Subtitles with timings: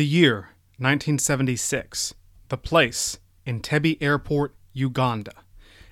[0.00, 0.48] The year
[0.78, 2.14] 1976.
[2.48, 5.34] The place Entebbe Airport, Uganda.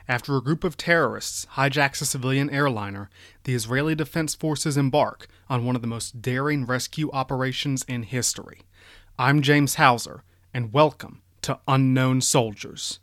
[0.08, 3.10] After a group of terrorists hijacks a civilian airliner,
[3.44, 8.62] the Israeli Defense Forces embark on one of the most daring rescue operations in history.
[9.18, 13.00] I'm James Hauser, and welcome to Unknown Soldiers.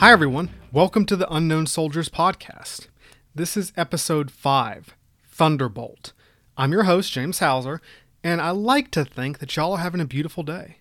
[0.00, 0.48] Hi, everyone.
[0.72, 2.86] Welcome to the Unknown Soldiers podcast.
[3.34, 4.96] This is episode 5
[5.28, 6.14] Thunderbolt.
[6.56, 7.82] I'm your host, James Hauser,
[8.24, 10.78] and I like to think that y'all are having a beautiful day.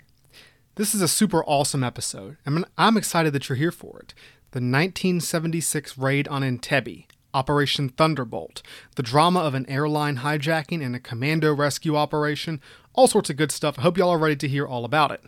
[0.75, 2.37] This is a super awesome episode.
[2.45, 4.13] I mean, I'm excited that you're here for it.
[4.51, 8.61] The 1976 raid on Entebbe, Operation Thunderbolt,
[8.95, 12.61] the drama of an airline hijacking and a commando rescue operation,
[12.93, 13.79] all sorts of good stuff.
[13.79, 15.25] I hope y'all are ready to hear all about it.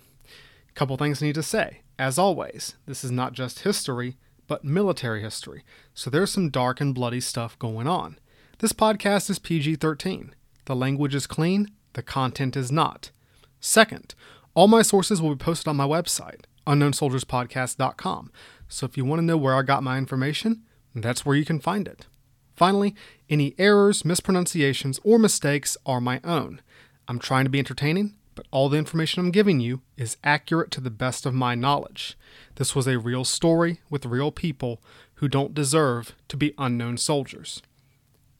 [0.69, 1.81] A couple things I need to say.
[2.01, 5.63] As always, this is not just history, but military history,
[5.93, 8.17] so there's some dark and bloody stuff going on.
[8.57, 10.33] This podcast is PG 13.
[10.65, 13.11] The language is clean, the content is not.
[13.59, 14.15] Second,
[14.55, 18.31] all my sources will be posted on my website, unknownsoldierspodcast.com,
[18.67, 20.63] so if you want to know where I got my information,
[20.95, 22.07] that's where you can find it.
[22.55, 22.95] Finally,
[23.29, 26.61] any errors, mispronunciations, or mistakes are my own.
[27.07, 30.81] I'm trying to be entertaining, but all the information I'm giving you is accurate to
[30.81, 32.17] the best of my knowledge.
[32.55, 34.81] This was a real story with real people
[35.15, 37.61] who don't deserve to be unknown soldiers.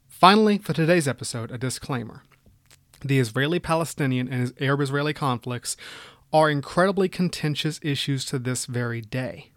[0.08, 2.23] Finally, for today's episode, a disclaimer.
[3.03, 5.75] The Israeli Palestinian and Arab Israeli conflicts
[6.31, 9.52] are incredibly contentious issues to this very day.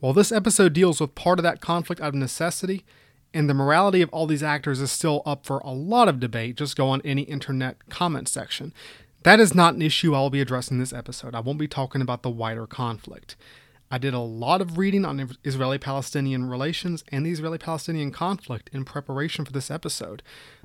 [0.00, 2.84] While this episode deals with part of that conflict out of necessity,
[3.32, 6.56] and the morality of all these actors is still up for a lot of debate,
[6.56, 8.72] just go on any internet comment section.
[9.24, 11.34] That is not an issue I'll be addressing this episode.
[11.34, 13.36] I won't be talking about the wider conflict.
[13.90, 18.68] I did a lot of reading on Israeli Palestinian relations and the Israeli Palestinian conflict
[18.72, 20.22] in preparation for this episode,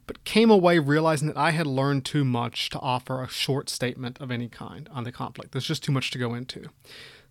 [0.08, 4.20] but came away realizing that I had learned too much to offer a short statement
[4.20, 5.54] of any kind on the conflict.
[5.54, 6.70] There's just too much to go into.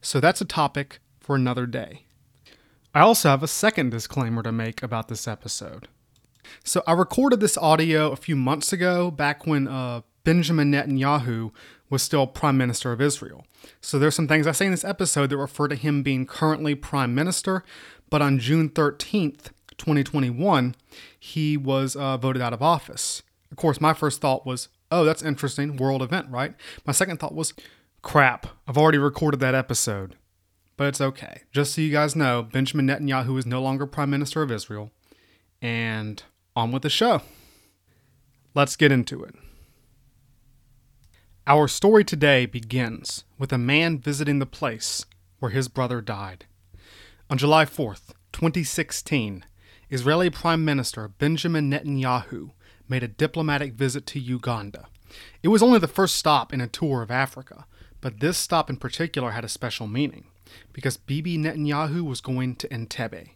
[0.00, 2.04] So that's a topic for another day.
[2.94, 5.88] I also have a second disclaimer to make about this episode.
[6.64, 11.52] So I recorded this audio a few months ago, back when uh, Benjamin Netanyahu
[11.88, 13.46] was still Prime Minister of Israel.
[13.80, 16.74] So there's some things I say in this episode that refer to him being currently
[16.74, 17.64] Prime Minister,
[18.10, 20.74] but on June 13th, 2021,
[21.18, 23.22] he was uh, voted out of office.
[23.50, 26.52] Of course, my first thought was, oh, that's interesting, world event, right?
[26.84, 27.54] My second thought was,
[28.02, 30.14] crap, I've already recorded that episode.
[30.76, 31.40] But it's okay.
[31.52, 34.90] Just so you guys know, Benjamin Netanyahu is no longer Prime Minister of Israel.
[35.62, 36.22] And
[36.54, 37.22] on with the show.
[38.54, 39.34] Let's get into it.
[41.48, 45.06] Our story today begins with a man visiting the place
[45.38, 46.44] where his brother died.
[47.30, 49.46] On July 4th, 2016,
[49.88, 52.50] Israeli Prime Minister Benjamin Netanyahu
[52.86, 54.88] made a diplomatic visit to Uganda.
[55.42, 57.64] It was only the first stop in a tour of Africa,
[58.02, 60.26] but this stop in particular had a special meaning
[60.74, 63.30] because Bibi Netanyahu was going to Entebbe.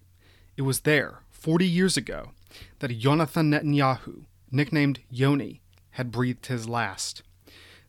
[0.59, 2.33] It was there, 40 years ago,
[2.81, 5.63] that Jonathan Netanyahu, nicknamed Yoni,
[5.93, 7.23] had breathed his last.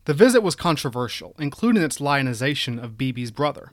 [0.05, 3.71] The visit was controversial, including its lionization of Bibi's brother.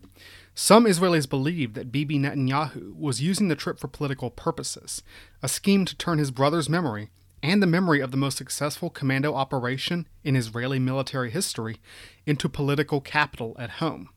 [0.55, 5.03] Some Israelis believed that Bibi Netanyahu was using the trip for political purposes,
[5.43, 7.11] a scheme to turn his brother's memory
[7.43, 11.81] and the memory of the most successful commando operation in Israeli military history
[12.27, 14.11] into political capital at home.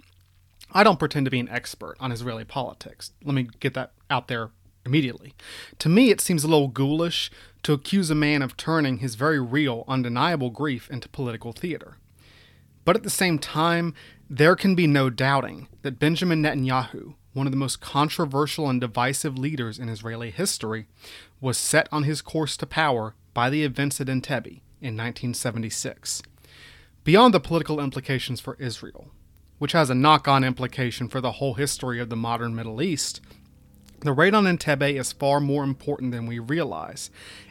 [0.71, 3.11] I don't pretend to be an expert on Israeli politics.
[3.23, 4.49] Let me get that out there
[4.85, 5.33] immediately.
[5.79, 7.31] To me, it seems a little ghoulish
[7.63, 11.97] to accuse a man of turning his very real, undeniable grief into political theater.
[12.85, 13.93] But at the same time,
[14.29, 19.37] there can be no doubting that Benjamin Netanyahu, one of the most controversial and divisive
[19.37, 20.87] leaders in Israeli history,
[21.39, 26.21] was set on his course to power by the events at Entebbe in 1976.
[27.03, 29.07] Beyond the political implications for Israel,
[29.59, 33.21] which has a knock on implication for the whole history of the modern Middle East,
[34.01, 37.09] the raid on Entebbe is far more important than we realize,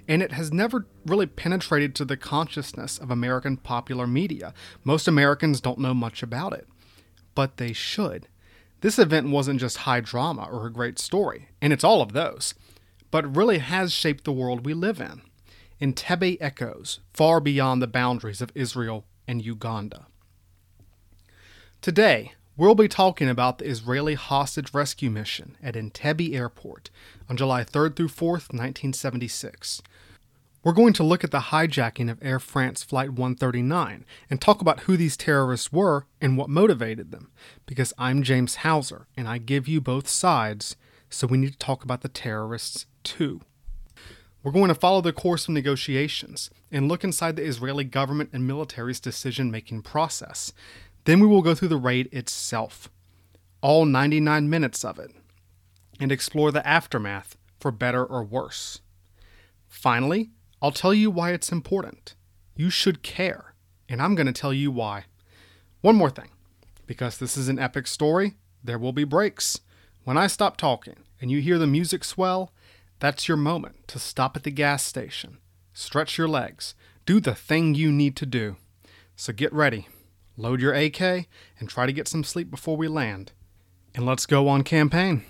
[0.09, 4.53] and it has never really penetrated to the consciousness of American popular media.
[4.85, 6.69] Most Americans don't know much about it,
[7.35, 8.29] but they should.
[8.81, 12.55] This event wasn't just high drama or a great story, and it's all of those,
[13.11, 15.23] but really has shaped the world we live in.
[15.81, 20.07] Entebbe echoes far beyond the boundaries of Israel and Uganda.
[21.81, 26.91] Today, we'll be talking about the Israeli hostage rescue mission at Entebbe Airport
[27.29, 29.83] on July 3rd through 4th, 1976.
[30.65, 34.81] We're going to look at the hijacking of Air France Flight 139 and talk about
[34.81, 37.33] who these terrorists were and what motivated them.
[37.67, 40.77] Because I'm James Hauser and I give you both sides,
[41.11, 43.41] so we need to talk about the terrorists too.
[44.45, 48.47] We're going to follow the course of negotiations and look inside the Israeli government and
[48.47, 50.53] military's decision making process.
[51.07, 52.89] Then we will go through the raid itself,
[53.63, 55.11] all 99 minutes of it,
[55.99, 58.81] and explore the aftermath for better or worse.
[59.69, 60.31] Finally,
[60.63, 62.15] I'll tell you why it's important.
[62.55, 63.55] You should care,
[63.89, 65.07] and I'm going to tell you why.
[65.81, 66.29] One more thing
[66.87, 69.61] because this is an epic story, there will be breaks.
[70.05, 72.53] When I stop talking and you hear the music swell,
[73.01, 75.39] that's your moment to stop at the gas station,
[75.73, 76.75] stretch your legs,
[77.07, 78.57] do the thing you need to do.
[79.17, 79.89] So get ready,
[80.37, 83.33] load your AK, and try to get some sleep before we land.
[83.95, 85.25] And let's go on campaign.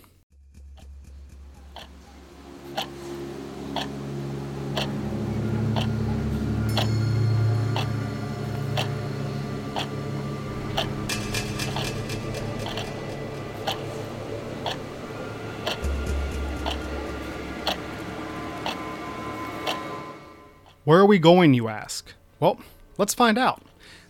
[20.92, 22.12] Where are we going, you ask?
[22.38, 22.60] Well,
[22.98, 23.62] let's find out.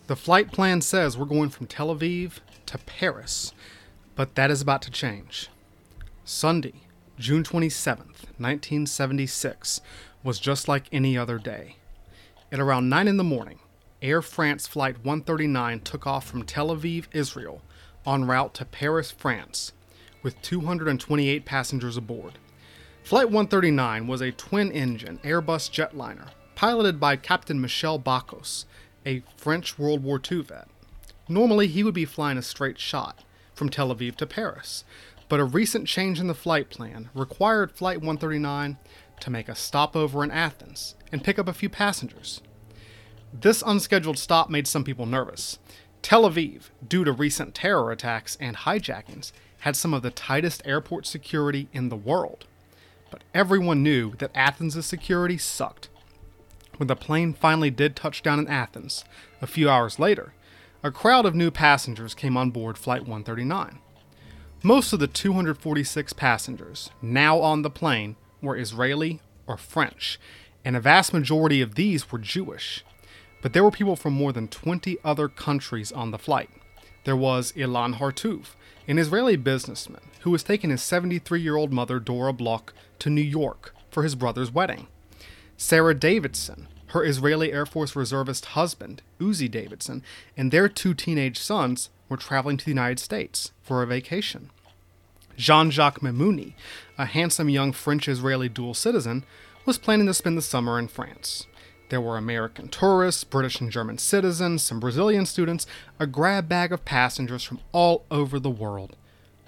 [0.07, 3.53] The flight plan says we're going from Tel Aviv to Paris,
[4.15, 5.47] but that is about to change.
[6.25, 6.73] Sunday,
[7.17, 9.79] June 27th, 1976,
[10.25, 11.77] was just like any other day.
[12.51, 13.59] At around 9 in the morning,
[14.01, 17.61] Air France Flight 139 took off from Tel Aviv, Israel,
[18.05, 19.71] en route to Paris, France,
[20.21, 22.33] with 228 passengers aboard.
[23.03, 28.65] Flight 139 was a twin engine Airbus jetliner piloted by Captain Michel Bacos,
[29.05, 30.67] a French World War II vet.
[31.27, 33.23] Normally, he would be flying a straight shot
[33.53, 34.83] from Tel Aviv to Paris,
[35.29, 38.77] but a recent change in the flight plan required Flight 139
[39.19, 42.41] to make a stopover in Athens and pick up a few passengers.
[43.33, 45.59] This unscheduled stop made some people nervous.
[46.01, 51.07] Tel Aviv, due to recent terror attacks and hijackings, had some of the tightest airport
[51.07, 52.45] security in the world.
[53.09, 55.87] But everyone knew that Athens' security sucked
[56.77, 59.03] when the plane finally did touch down in Athens,
[59.41, 60.33] a few hours later,
[60.83, 63.79] a crowd of new passengers came on board Flight 139.
[64.61, 70.19] Most of the 246 passengers now on the plane were Israeli or French,
[70.65, 72.83] and a vast majority of these were Jewish.
[73.41, 76.49] But there were people from more than 20 other countries on the flight.
[77.03, 78.55] There was Ilan Hartuv,
[78.87, 83.21] an Israeli businessman who was taking his 73 year old mother, Dora Bloch, to New
[83.21, 84.87] York for his brother's wedding.
[85.63, 90.03] Sarah Davidson, her Israeli Air Force reservist husband, Uzi Davidson,
[90.35, 94.49] and their two teenage sons were traveling to the United States for a vacation.
[95.37, 96.55] Jean Jacques Maimoni,
[96.97, 99.23] a handsome young French Israeli dual citizen,
[99.65, 101.47] was planning to spend the summer in France.
[101.87, 105.65] There were American tourists, British and German citizens, some Brazilian students,
[105.97, 108.97] a grab bag of passengers from all over the world.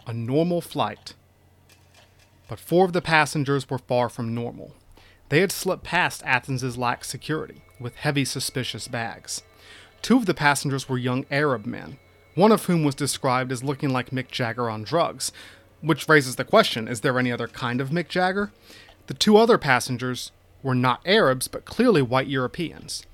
[0.08, 1.14] A normal flight.
[2.48, 4.76] But four of the passengers were far from normal.
[5.30, 9.42] They had slipped past Athens's lax security with heavy suspicious bags.
[10.02, 11.98] Two of the passengers were young Arab men,
[12.36, 15.32] one of whom was described as looking like Mick Jagger on drugs,
[15.82, 18.52] which raises the question is there any other kind of Mick Jagger?
[19.08, 23.06] The two other passengers were not Arabs, but clearly white Europeans.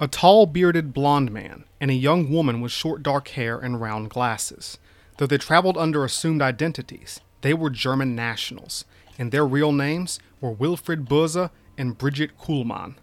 [0.00, 4.10] A tall, bearded blond man and a young woman with short dark hair and round
[4.10, 4.78] glasses.
[5.18, 8.84] Though they traveled under assumed identities, they were German nationals,
[9.18, 12.96] and their real names were Wilfred Böse and Brigitte Kuhlmann.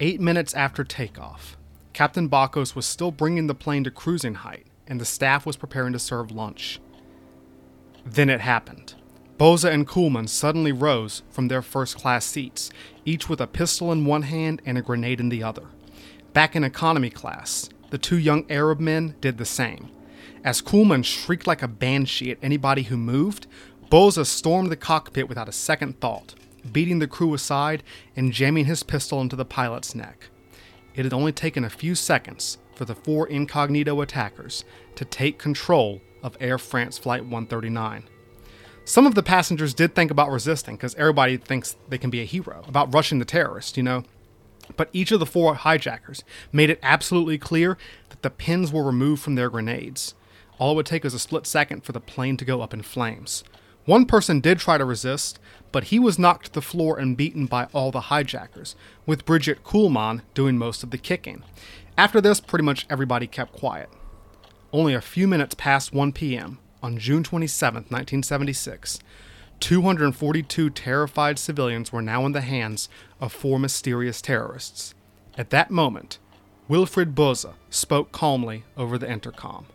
[0.00, 1.56] Eight minutes after takeoff,
[1.92, 5.92] Captain Bacos was still bringing the plane to cruising height, and the staff was preparing
[5.92, 6.80] to serve lunch.
[8.04, 8.94] Then it happened.
[9.38, 12.70] Böse and Kuhlmann suddenly rose from their first class seats,
[13.04, 15.66] each with a pistol in one hand and a grenade in the other.
[16.32, 19.90] Back in economy class, the two young Arab men did the same.
[20.44, 23.46] As Kuhlmann shrieked like a banshee at anybody who moved,
[23.92, 26.34] Böse stormed the cockpit without a second thought,
[26.72, 27.82] beating the crew aside
[28.16, 30.28] and jamming his pistol into the pilot's neck.
[30.94, 36.00] It had only taken a few seconds for the four incognito attackers to take control
[36.22, 38.04] of Air France Flight 139.
[38.86, 42.24] Some of the passengers did think about resisting because everybody thinks they can be a
[42.24, 44.04] hero, about rushing the terrorist, you know.
[44.74, 47.76] But each of the four hijackers made it absolutely clear
[48.08, 50.14] that the pins were removed from their grenades.
[50.58, 52.80] All it would take was a split second for the plane to go up in
[52.80, 53.44] flames.
[53.84, 55.40] One person did try to resist,
[55.72, 59.64] but he was knocked to the floor and beaten by all the hijackers, with Brigitte
[59.64, 61.42] Kuhlmann doing most of the kicking.
[61.98, 63.88] After this, pretty much everybody kept quiet.
[64.72, 69.00] only a few minutes past 1 p.m., on June 27, 1976,
[69.60, 72.88] 242 terrified civilians were now in the hands
[73.20, 74.94] of four mysterious terrorists.
[75.36, 76.18] At that moment,
[76.68, 79.66] Wilfred Böse spoke calmly over the intercom.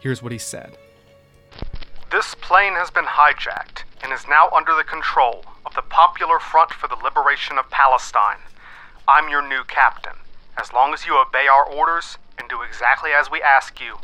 [0.00, 0.78] Here's what he said
[2.16, 6.70] This plane has been hijacked and is now under the control of the Popular Front
[6.70, 8.38] for the Liberation of Palestine.
[9.06, 10.14] I'm your new captain.
[10.58, 13.96] As long as you obey our orders and do exactly as we ask you,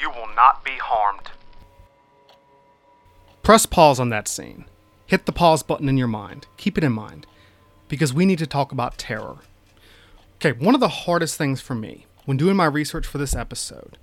[0.00, 1.32] you will not be harmed.
[3.42, 4.66] Press pause on that scene.
[5.08, 6.46] Hit the pause button in your mind.
[6.58, 7.26] Keep it in mind.
[7.88, 9.38] Because we need to talk about terror.
[10.36, 13.98] Okay, one of the hardest things for me when doing my research for this episode,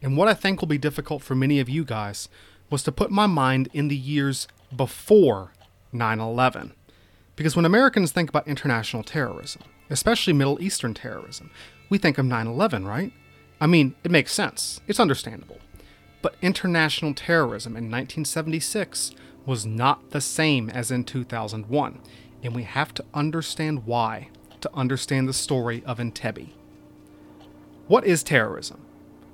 [0.00, 2.28] and what I think will be difficult for many of you guys,
[2.70, 5.52] was to put my mind in the years before
[5.92, 6.72] 9 11.
[7.36, 11.50] Because when Americans think about international terrorism, especially Middle Eastern terrorism,
[11.88, 13.12] we think of 9 11, right?
[13.60, 15.58] I mean, it makes sense, it's understandable.
[16.22, 19.12] But international terrorism in 1976
[19.46, 22.00] was not the same as in 2001,
[22.42, 24.28] and we have to understand why
[24.60, 26.50] to understand the story of Entebbe.
[27.86, 28.80] What is terrorism?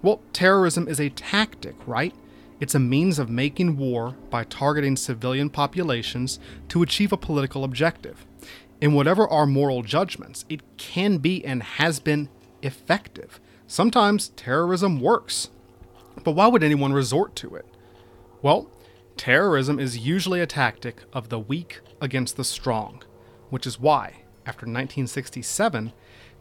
[0.02, 2.14] Well, terrorism is a tactic, right?
[2.58, 8.26] It's a means of making war by targeting civilian populations to achieve a political objective.
[8.80, 12.30] In whatever our moral judgments, it can be and has been
[12.62, 13.40] effective.
[13.66, 15.50] Sometimes terrorism works.
[16.24, 17.66] But why would anyone resort to it?
[18.40, 18.70] Well,
[19.18, 23.02] terrorism is usually a tactic of the weak against the strong,
[23.50, 25.92] which is why, after 1967,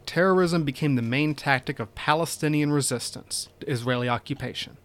[0.06, 4.78] terrorism became the main tactic of Palestinian resistance to Israeli occupation.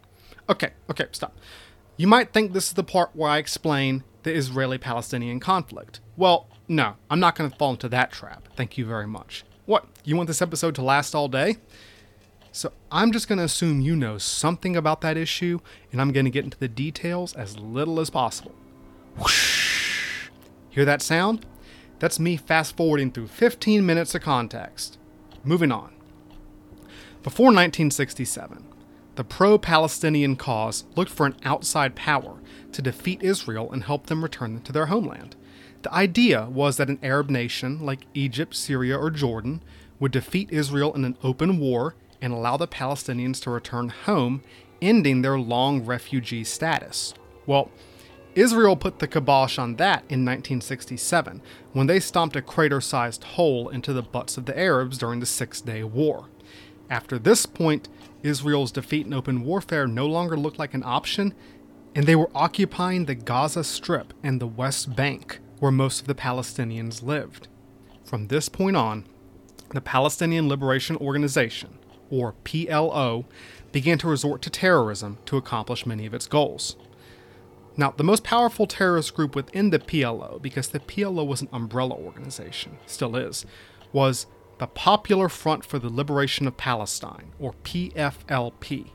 [0.52, 1.34] Okay, okay, stop.
[1.96, 6.00] You might think this is the part where I explain the Israeli Palestinian conflict.
[6.14, 8.48] Well, no, I'm not going to fall into that trap.
[8.54, 9.44] Thank you very much.
[9.64, 11.56] What, you want this episode to last all day?
[12.52, 16.26] So I'm just going to assume you know something about that issue, and I'm going
[16.26, 18.54] to get into the details as little as possible.
[19.16, 20.28] Whoosh.
[20.68, 21.46] Hear that sound?
[21.98, 24.98] That's me fast forwarding through 15 minutes of context.
[25.44, 25.94] Moving on.
[27.22, 28.71] Before 1967,
[29.14, 32.38] the pro Palestinian cause looked for an outside power
[32.72, 35.36] to defeat Israel and help them return to their homeland.
[35.82, 39.62] The idea was that an Arab nation like Egypt, Syria, or Jordan
[39.98, 44.42] would defeat Israel in an open war and allow the Palestinians to return home,
[44.80, 47.14] ending their long refugee status.
[47.46, 47.70] Well,
[48.34, 51.42] Israel put the kibosh on that in 1967
[51.72, 55.26] when they stomped a crater sized hole into the butts of the Arabs during the
[55.26, 56.28] Six Day War.
[56.88, 57.88] After this point,
[58.22, 61.34] Israel's defeat in open warfare no longer looked like an option,
[61.94, 66.14] and they were occupying the Gaza Strip and the West Bank, where most of the
[66.14, 67.48] Palestinians lived.
[68.04, 69.04] From this point on,
[69.70, 71.78] the Palestinian Liberation Organization,
[72.10, 73.24] or PLO,
[73.72, 76.76] began to resort to terrorism to accomplish many of its goals.
[77.76, 81.94] Now, the most powerful terrorist group within the PLO, because the PLO was an umbrella
[81.94, 83.46] organization, still is,
[83.92, 84.26] was
[84.62, 88.90] the Popular Front for the Liberation of Palestine, or PFLP.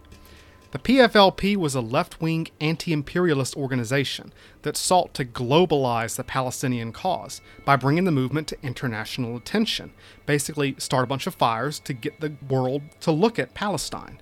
[0.71, 4.31] The PFLP was a left wing anti imperialist organization
[4.61, 9.91] that sought to globalize the Palestinian cause by bringing the movement to international attention,
[10.25, 14.21] basically, start a bunch of fires to get the world to look at Palestine.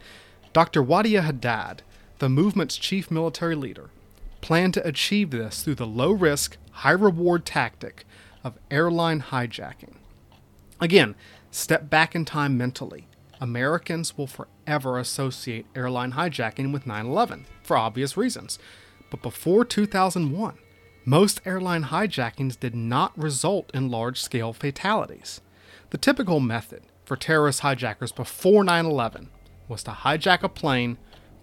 [0.51, 0.81] Dr.
[0.81, 1.83] Wadea Haddad,
[2.17, 3.91] the movement's chief military leader,
[4.41, 8.03] planned to achieve this through the low risk, high reward tactic
[8.43, 9.97] of airline hijacking.
[10.81, 11.15] Again,
[11.55, 13.07] step back in time mentally.
[13.39, 18.59] Americans will forever associate airline hijacking with 9 11 for obvious reasons.
[19.09, 20.57] But before 2001,
[21.05, 25.41] most airline hijackings did not result in large scale fatalities.
[25.91, 29.29] The typical method for terrorist hijackers before 9 11
[29.67, 30.97] was to hijack a plane,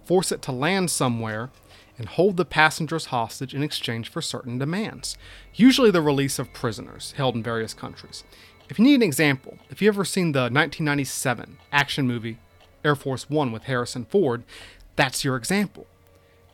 [0.05, 1.49] force it to land somewhere,
[1.97, 5.17] and hold the passengers hostage in exchange for certain demands,
[5.53, 8.23] usually the release of prisoners held in various countries.
[8.69, 12.37] If you need an example, if you've ever seen the 1997 action movie
[12.83, 14.43] Air Force One with Harrison Ford,
[14.95, 15.85] that's your example.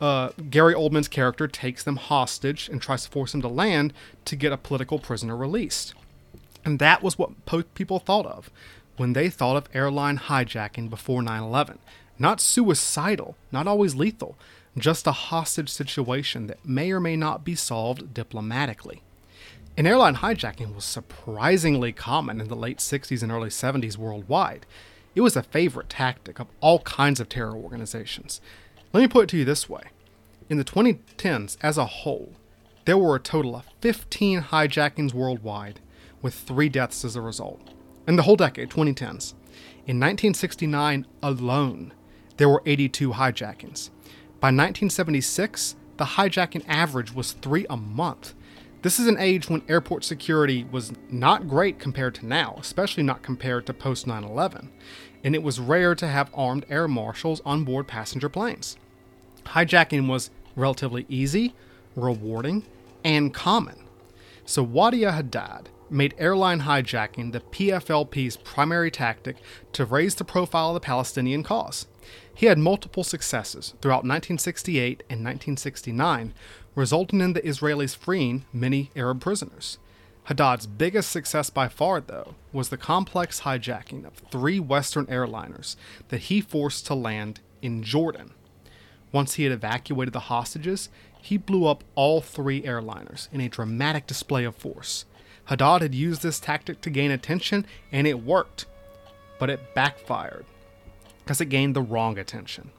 [0.00, 3.92] Uh, Gary Oldman's character takes them hostage and tries to force them to land
[4.24, 5.94] to get a political prisoner released.
[6.64, 8.50] And that was what po- people thought of
[8.96, 11.78] when they thought of airline hijacking before 9 11.
[12.18, 14.36] Not suicidal, not always lethal,
[14.76, 19.02] just a hostage situation that may or may not be solved diplomatically.
[19.80, 24.66] And airline hijacking was surprisingly common in the late 60s and early 70s worldwide.
[25.14, 28.42] It was a favorite tactic of all kinds of terror organizations.
[28.92, 29.84] Let me put it to you this way
[30.50, 32.34] in the 2010s, as a whole,
[32.84, 35.80] there were a total of 15 hijackings worldwide,
[36.20, 37.70] with three deaths as a result.
[38.06, 39.32] In the whole decade, 2010s.
[39.86, 41.94] In 1969 alone,
[42.36, 43.88] there were 82 hijackings.
[44.40, 48.34] By 1976, the hijacking average was three a month.
[48.82, 53.22] This is an age when airport security was not great compared to now, especially not
[53.22, 54.70] compared to post 9 11,
[55.22, 58.78] and it was rare to have armed air marshals on board passenger planes.
[59.44, 61.54] Hijacking was relatively easy,
[61.94, 62.64] rewarding,
[63.04, 63.84] and common.
[64.46, 69.36] So Wadea Haddad made airline hijacking the PFLP's primary tactic
[69.72, 71.86] to raise the profile of the Palestinian cause.
[72.34, 76.32] He had multiple successes throughout 1968 and 1969,
[76.80, 79.76] resulting in the Israelis freeing many Arab prisoners.
[80.24, 85.76] Haddad's biggest success by far, though, was the complex hijacking of three Western airliners
[86.08, 88.30] that he forced to land in Jordan.
[89.12, 90.88] Once he had evacuated the hostages,
[91.20, 95.04] he blew up all three airliners in a dramatic display of force.
[95.46, 98.64] Haddad had used this tactic to gain attention, and it worked.
[99.38, 100.46] But it backfired,
[101.18, 102.70] because it gained the wrong attention.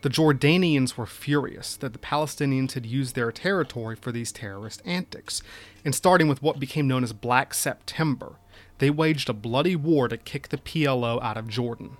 [0.00, 5.42] The Jordanians were furious that the Palestinians had used their territory for these terrorist antics,
[5.84, 8.36] and starting with what became known as Black September,
[8.78, 11.96] they waged a bloody war to kick the PLO out of Jordan.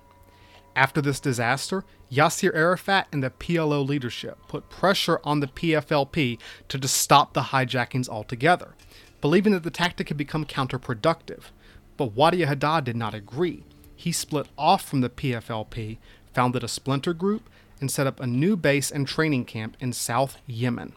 [0.77, 6.39] After this disaster, Yasser Arafat and the PLO leadership put pressure on the PFLP
[6.69, 8.75] to just stop the hijackings altogether,
[9.19, 11.51] believing that the tactic had become counterproductive.
[11.97, 13.65] But Wadea Haddad did not agree.
[13.93, 15.97] He split off from the PFLP,
[16.33, 20.37] founded a splinter group, and set up a new base and training camp in South
[20.45, 20.93] Yemen.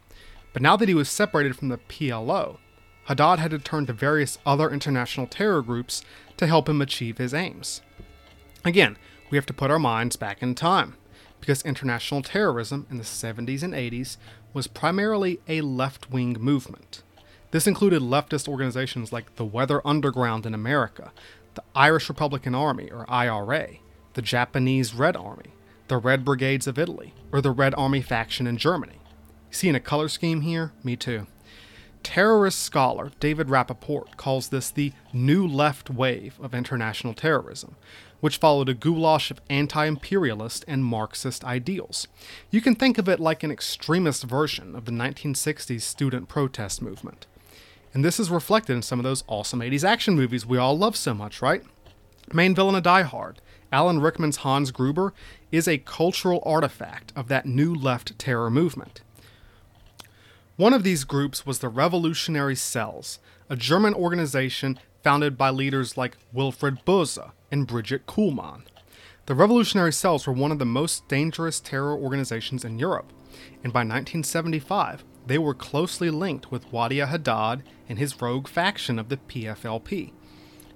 [0.52, 2.58] But now that he was separated from the PLO,
[3.04, 6.02] Haddad had to turn to various other international terror groups
[6.36, 7.82] to help him achieve his aims.
[8.64, 8.96] Again,
[9.30, 10.96] we have to put our minds back in time,
[11.40, 14.16] because international terrorism in the 70s and 80s
[14.52, 17.02] was primarily a left wing movement.
[17.50, 21.12] This included leftist organizations like the Weather Underground in America,
[21.54, 23.76] the Irish Republican Army, or IRA,
[24.14, 25.52] the Japanese Red Army,
[25.92, 28.96] the Red Brigades of Italy, or the Red Army faction in Germany.
[29.50, 30.72] Seeing a color scheme here?
[30.82, 31.26] Me too.
[32.02, 37.76] Terrorist scholar David Rapoport calls this the new left wave of international terrorism,
[38.21, 42.08] which followed a goulash of anti imperialist and Marxist ideals.
[42.50, 47.26] You can think of it like an extremist version of the 1960s student protest movement.
[47.93, 50.97] And this is reflected in some of those awesome 80s action movies we all love
[50.97, 51.62] so much, right?
[52.32, 55.12] Main villain of Die Hard, Alan Rickman's Hans Gruber
[55.52, 59.02] is a cultural artifact of that new left terror movement.
[60.56, 63.19] One of these groups was the Revolutionary Cells,
[63.50, 68.62] a German organization founded by leaders like Wilfried Böse and Brigitte Kuhlmann.
[69.26, 73.12] The Revolutionary Cells were one of the most dangerous terror organizations in Europe,
[73.62, 79.08] and by 1975, they were closely linked with Wadea Haddad and his rogue faction of
[79.08, 80.12] the PFLP.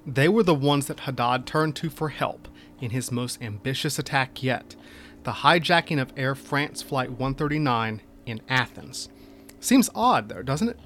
[0.06, 2.48] They were the ones that Haddad turned to for help
[2.80, 4.76] in his most ambitious attack yet
[5.26, 9.08] the hijacking of Air France Flight 139 in Athens.
[9.58, 10.78] Seems odd, though, doesn't it?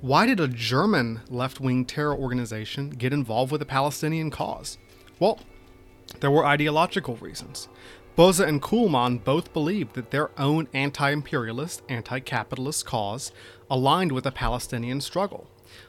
[0.00, 4.78] Why did a German left wing terror organization get involved with the Palestinian cause?
[5.20, 5.38] Well,
[6.18, 7.68] there were ideological reasons.
[8.16, 13.30] Böse and Kuhlmann both believed that their own anti imperialist, anti capitalist cause
[13.70, 15.48] aligned with the Palestinian struggle.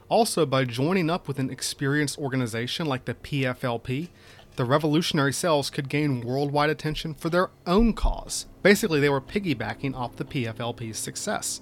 [0.10, 4.10] Also, by joining up with an experienced organization like the PFLP,
[4.56, 8.46] the revolutionary cells could gain worldwide attention for their own cause.
[8.64, 11.62] Basically, they were piggybacking off the PFLP's success.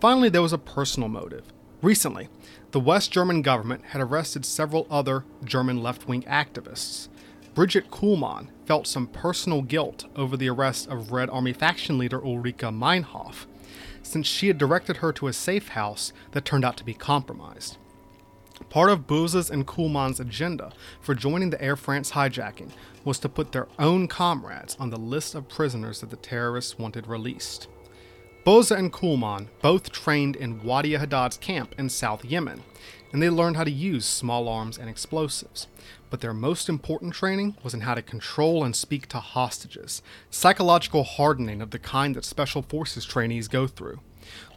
[0.00, 1.44] Finally, there was a personal motive.
[1.80, 2.28] Recently,
[2.72, 7.08] the West German government had arrested several other German left wing activists.
[7.54, 12.72] Brigitte Kuhlmann felt some personal guilt over the arrest of Red Army faction leader Ulrike
[12.72, 13.46] Meinhof,
[14.02, 17.76] since she had directed her to a safe house that turned out to be compromised.
[18.70, 22.70] Part of Böse's and Kuhlmann's agenda for joining the Air France hijacking
[23.02, 27.06] was to put their own comrades on the list of prisoners that the terrorists wanted
[27.06, 27.68] released.
[28.44, 32.62] Böse and Kuhlmann both trained in Wadi Haddad's camp in South Yemen,
[33.10, 35.66] and they learned how to use small arms and explosives.
[36.10, 41.04] But their most important training was in how to control and speak to hostages, psychological
[41.04, 44.00] hardening of the kind that Special Forces trainees go through.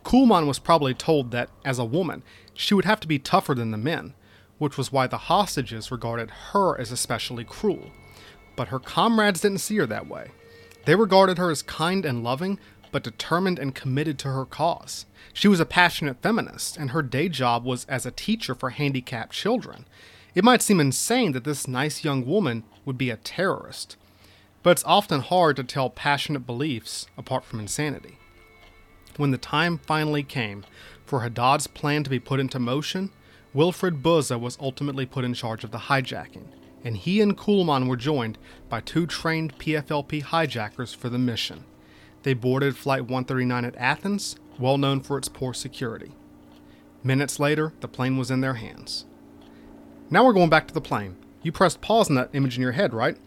[0.03, 2.23] Kuhlmann was probably told that, as a woman,
[2.61, 4.13] she would have to be tougher than the men,
[4.59, 7.89] which was why the hostages regarded her as especially cruel.
[8.55, 10.27] But her comrades didn't see her that way.
[10.85, 12.59] They regarded her as kind and loving,
[12.91, 15.07] but determined and committed to her cause.
[15.33, 19.33] She was a passionate feminist, and her day job was as a teacher for handicapped
[19.33, 19.85] children.
[20.35, 23.97] It might seem insane that this nice young woman would be a terrorist,
[24.61, 28.19] but it's often hard to tell passionate beliefs apart from insanity.
[29.17, 30.63] When the time finally came
[31.11, 33.09] for Haddad's plan to be put into motion,
[33.53, 36.45] Wilfred Böse was ultimately put in charge of the hijacking,
[36.85, 38.37] and he and Kuhlmann were joined
[38.69, 41.65] by two trained PFLP hijackers for the mission.
[42.23, 46.13] They boarded Flight 139 at Athens, well known for its poor security.
[47.03, 49.03] Minutes later, the plane was in their hands.
[50.09, 51.17] Now we're going back to the plane.
[51.43, 53.17] You pressed pause on that image in your head, right?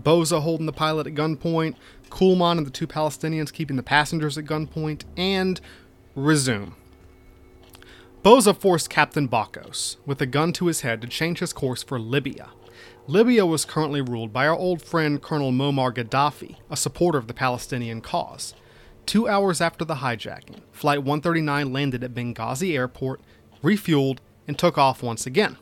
[0.00, 1.74] Böse holding the pilot at gunpoint,
[2.08, 5.60] Kuhlmann and the two Palestinians keeping the passengers at gunpoint, and
[6.14, 6.76] resume.
[8.24, 11.98] Böse forced Captain Bacos, with a gun to his head, to change his course for
[11.98, 12.50] Libya.
[13.08, 17.34] Libya was currently ruled by our old friend Colonel Muammar Gaddafi, a supporter of the
[17.34, 18.54] Palestinian cause.
[19.06, 23.20] Two hours after the hijacking, Flight 139 landed at Benghazi Airport,
[23.60, 25.56] refueled, and took off once again.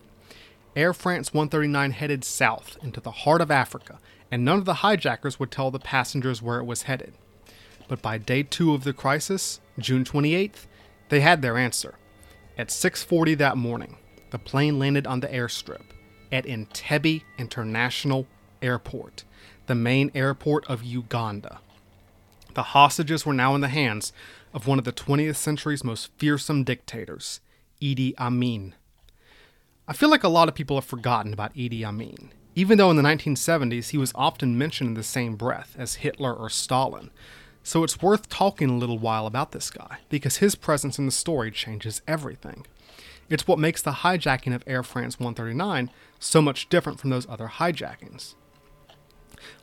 [0.76, 3.98] Air France 139 headed south into the heart of Africa,
[4.30, 7.14] and none of the hijackers would tell the passengers where it was headed.
[7.88, 10.66] But by day 2 of the crisis, June 28th,
[11.08, 11.94] they had their answer.
[12.60, 13.96] At 6:40 that morning,
[14.28, 15.94] the plane landed on the airstrip
[16.30, 18.26] at Entebbe International
[18.60, 19.24] Airport,
[19.64, 21.60] the main airport of Uganda.
[22.52, 24.12] The hostages were now in the hands
[24.52, 27.40] of one of the 20th century's most fearsome dictators,
[27.80, 28.74] Idi Amin.
[29.88, 32.98] I feel like a lot of people have forgotten about Idi Amin, even though in
[32.98, 37.10] the 1970s he was often mentioned in the same breath as Hitler or Stalin.
[37.70, 41.12] So it's worth talking a little while about this guy, because his presence in the
[41.12, 42.66] story changes everything.
[43.28, 47.46] It's what makes the hijacking of Air France 139 so much different from those other
[47.46, 48.34] hijackings.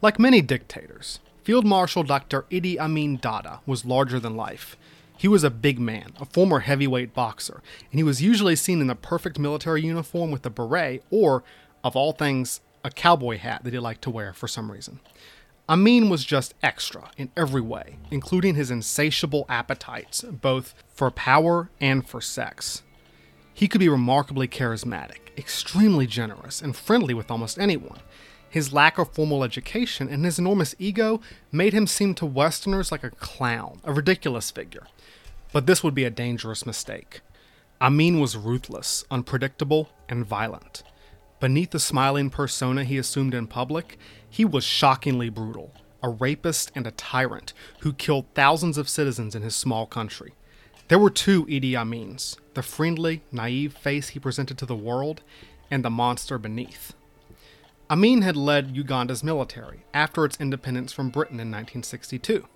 [0.02, 2.44] Like many dictators, Field Marshal Dr.
[2.44, 4.78] Idi Amin Dada was larger than life.
[5.18, 8.90] He was a big man, a former heavyweight boxer, and he was usually seen in
[8.90, 11.44] a perfect military uniform with a beret or,
[11.84, 15.02] of all things, a cowboy hat that he liked to wear for some reason.
[15.70, 22.08] Amin was just extra in every way, including his insatiable appetites, both for power and
[22.08, 22.84] for sex.
[23.54, 28.00] He could be remarkably charismatic, extremely generous, and friendly with almost anyone.
[28.50, 31.20] His lack of formal education and his enormous ego
[31.52, 34.88] made him seem to Westerners like a clown, a ridiculous figure.
[35.52, 37.22] But this would be a dangerous mistake.
[37.82, 40.84] Amin was ruthless, unpredictable, and violent.
[41.40, 45.72] Beneath the smiling persona he assumed in public, he was shockingly brutal,
[46.02, 50.34] a rapist and a tyrant who killed thousands of citizens in his small country.
[50.88, 55.22] There were two Idi Amins the friendly, naive face he presented to the world,
[55.70, 56.94] and the monster beneath.
[57.88, 62.48] Amin had led Uganda's military after its independence from Britain in 1962.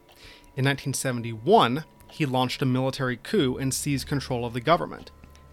[0.58, 5.12] In 1971, he launched a military coup and seized control of the government.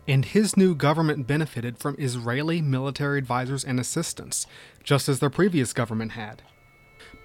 [0.08, 4.46] And his new government benefited from Israeli military advisors and assistance,
[4.82, 6.40] just as their previous government had.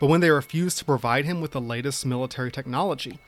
[0.02, 3.20] But when they refused to provide him with the latest military technology,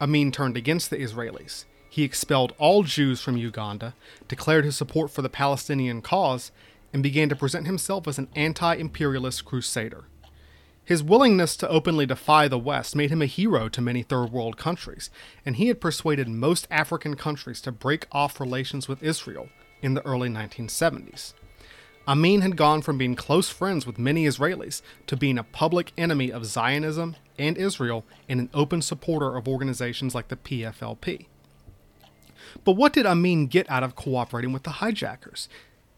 [0.00, 1.66] Amin turned against the Israelis.
[1.88, 3.94] He expelled all Jews from Uganda,
[4.26, 6.50] declared his support for the Palestinian cause,
[6.92, 10.06] and began to present himself as an anti imperialist crusader.
[10.86, 14.56] His willingness to openly defy the West made him a hero to many third world
[14.56, 15.10] countries,
[15.44, 19.48] and he had persuaded most African countries to break off relations with Israel
[19.82, 21.34] in the early 1970s.
[22.06, 26.30] Amin had gone from being close friends with many Israelis to being a public enemy
[26.30, 31.26] of Zionism and Israel and an open supporter of organizations like the PFLP.
[32.64, 35.48] But what did Amin get out of cooperating with the hijackers?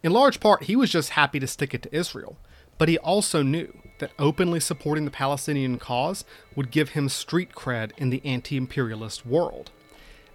[0.03, 2.39] In large part, he was just happy to stick it to Israel,
[2.79, 7.93] but he also knew that openly supporting the Palestinian cause would give him street cred
[7.97, 9.71] in the anti imperialist world.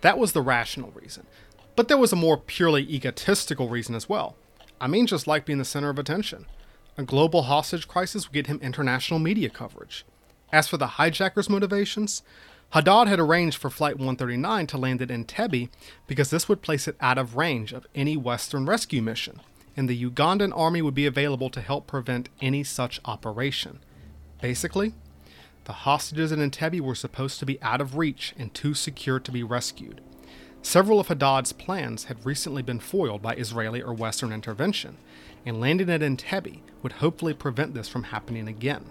[0.02, 1.26] That was the rational reason.
[1.76, 4.36] But there was a more purely egotistical reason as well.
[4.82, 6.46] Amin just liked being the center of attention.
[6.98, 10.06] A global hostage crisis would get him international media coverage.
[10.52, 12.22] As for the hijackers' motivations,
[12.72, 15.70] Haddad had arranged for Flight 139 to land at Entebbe
[16.06, 19.42] because this would place it out of range of any Western rescue mission,
[19.76, 23.80] and the Ugandan army would be available to help prevent any such operation.
[24.42, 24.94] Basically,
[25.66, 29.32] the hostages in Entebbe were supposed to be out of reach and too secure to
[29.32, 30.02] be rescued.
[30.62, 34.98] Several of Haddad's plans had recently been foiled by Israeli or Western intervention,
[35.46, 38.86] and landing at Entebbe would hopefully prevent this from happening again.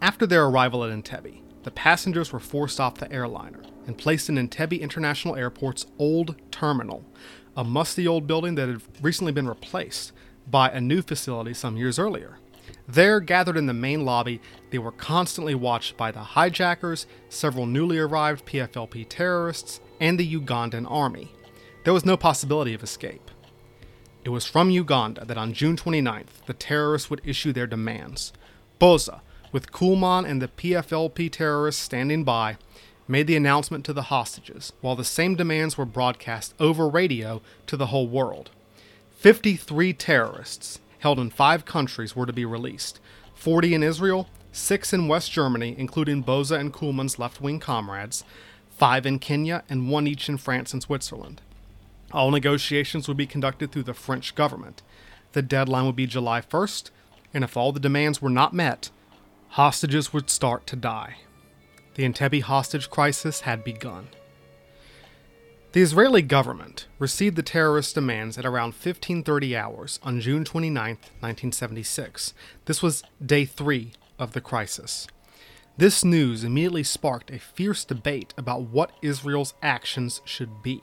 [0.00, 4.36] After their arrival at Entebbe, the passengers were forced off the airliner and placed in
[4.38, 7.04] Entebbe International Airport's old terminal,
[7.58, 10.12] a musty old building that had recently been replaced
[10.48, 12.38] by a new facility some years earlier.
[12.86, 14.40] There, gathered in the main lobby,
[14.70, 20.88] they were constantly watched by the hijackers, several newly arrived PFLP terrorists, and the Ugandan
[20.88, 21.32] army.
[21.82, 23.28] There was no possibility of escape.
[24.22, 28.32] It was from Uganda that on June 29th, the terrorists would issue their demands.
[28.80, 32.56] Böse, with Kuhlmann and the PFLP terrorists standing by,
[33.08, 37.76] made the announcement to the hostages, while the same demands were broadcast over radio to
[37.76, 38.50] the whole world.
[39.16, 43.00] 53 terrorists, held in five countries were to be released
[43.34, 48.24] 40 in Israel, 6 in West Germany, including Böse and Kuhlmann's left wing comrades,
[48.76, 51.40] 5 in Kenya, and 1 each in France and Switzerland.
[52.12, 54.82] All negotiations would be conducted through the French government.
[55.32, 56.90] The deadline would be July 1st,
[57.32, 58.90] and if all the demands were not met,
[59.50, 61.18] hostages would start to die.
[61.98, 64.06] The Entebbe hostage crisis had begun.
[65.72, 72.34] The Israeli government received the terrorist demands at around 1530 hours on June 29, 1976.
[72.66, 75.08] This was day 3 of the crisis.
[75.76, 80.80] This news immediately sparked a fierce debate about what Israel's actions should be.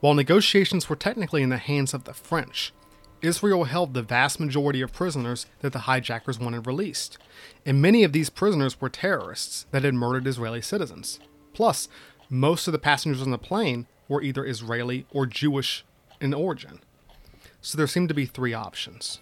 [0.00, 2.74] While negotiations were technically in the hands of the French,
[3.22, 7.18] Israel held the vast majority of prisoners that the hijackers wanted released,
[7.64, 11.18] and many of these prisoners were terrorists that had murdered Israeli citizens.
[11.54, 11.88] Plus,
[12.28, 15.84] most of the passengers on the plane were either Israeli or Jewish
[16.20, 16.80] in origin.
[17.60, 19.20] So there seemed to be three options.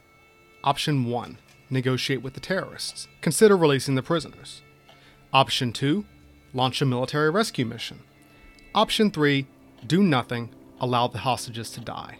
[0.62, 1.38] Option 1
[1.70, 4.62] negotiate with the terrorists, consider releasing the prisoners.
[5.32, 6.04] Option 2
[6.52, 8.00] launch a military rescue mission.
[8.74, 9.46] Option 3
[9.86, 12.18] do nothing, allow the hostages to die.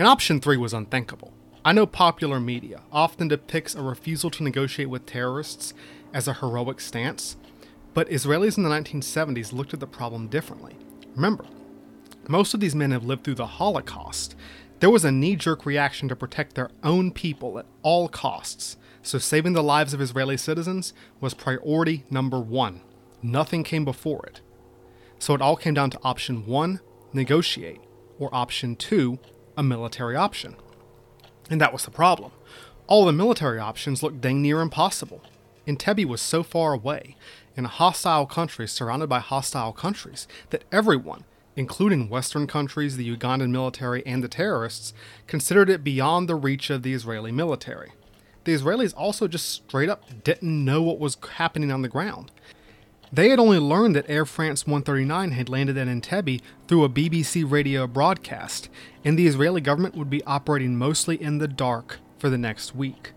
[0.00, 1.34] And option 3 was unthinkable.
[1.62, 5.74] I know popular media often depicts a refusal to negotiate with terrorists
[6.14, 7.36] as a heroic stance,
[7.92, 10.74] but Israelis in the 1970s looked at the problem differently.
[11.14, 11.44] Remember,
[12.28, 14.36] most of these men have lived through the Holocaust.
[14.78, 19.18] There was a knee jerk reaction to protect their own people at all costs, so
[19.18, 22.80] saving the lives of Israeli citizens was priority number one.
[23.20, 24.40] Nothing came before it.
[25.18, 26.80] So it all came down to option one
[27.12, 27.82] negotiate,
[28.18, 29.18] or option two
[29.60, 30.56] a military option.
[31.50, 32.32] And that was the problem.
[32.86, 35.20] All the military options looked dang near impossible.
[35.66, 37.14] Entebbe was so far away,
[37.56, 41.24] in a hostile country surrounded by hostile countries, that everyone,
[41.56, 44.94] including Western countries, the Ugandan military, and the terrorists,
[45.26, 47.92] considered it beyond the reach of the Israeli military.
[48.44, 52.30] The Israelis also just straight up didn't know what was happening on the ground.
[53.12, 57.50] They had only learned that Air France 139 had landed at Entebbe through a BBC
[57.50, 58.68] radio broadcast,
[59.04, 63.12] and the Israeli government would be operating mostly in the dark for the next week.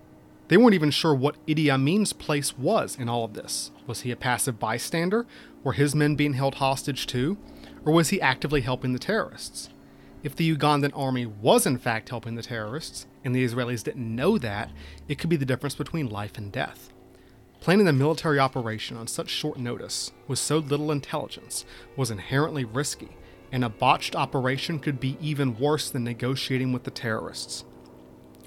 [0.47, 3.69] They weren't even sure what Idi Amin's place was in all of this.
[3.85, 5.27] Was he a passive bystander?
[5.63, 7.37] Were his men being held hostage too?
[7.85, 9.69] Or was he actively helping the terrorists?
[10.23, 14.39] If the Ugandan army was in fact helping the terrorists, and the Israelis didn't know
[14.39, 14.71] that,
[15.07, 16.92] it could be the difference between life and death.
[17.63, 21.63] Planning a military operation on such short notice, with so little intelligence,
[21.95, 23.15] was inherently risky,
[23.53, 27.63] and a botched operation could be even worse than negotiating with the terrorists.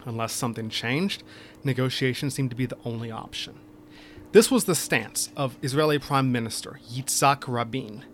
[0.04, 1.22] Unless something changed,
[1.64, 3.54] negotiation seemed to be the only option.
[4.32, 8.04] This was the stance of Israeli Prime Minister Yitzhak Rabin.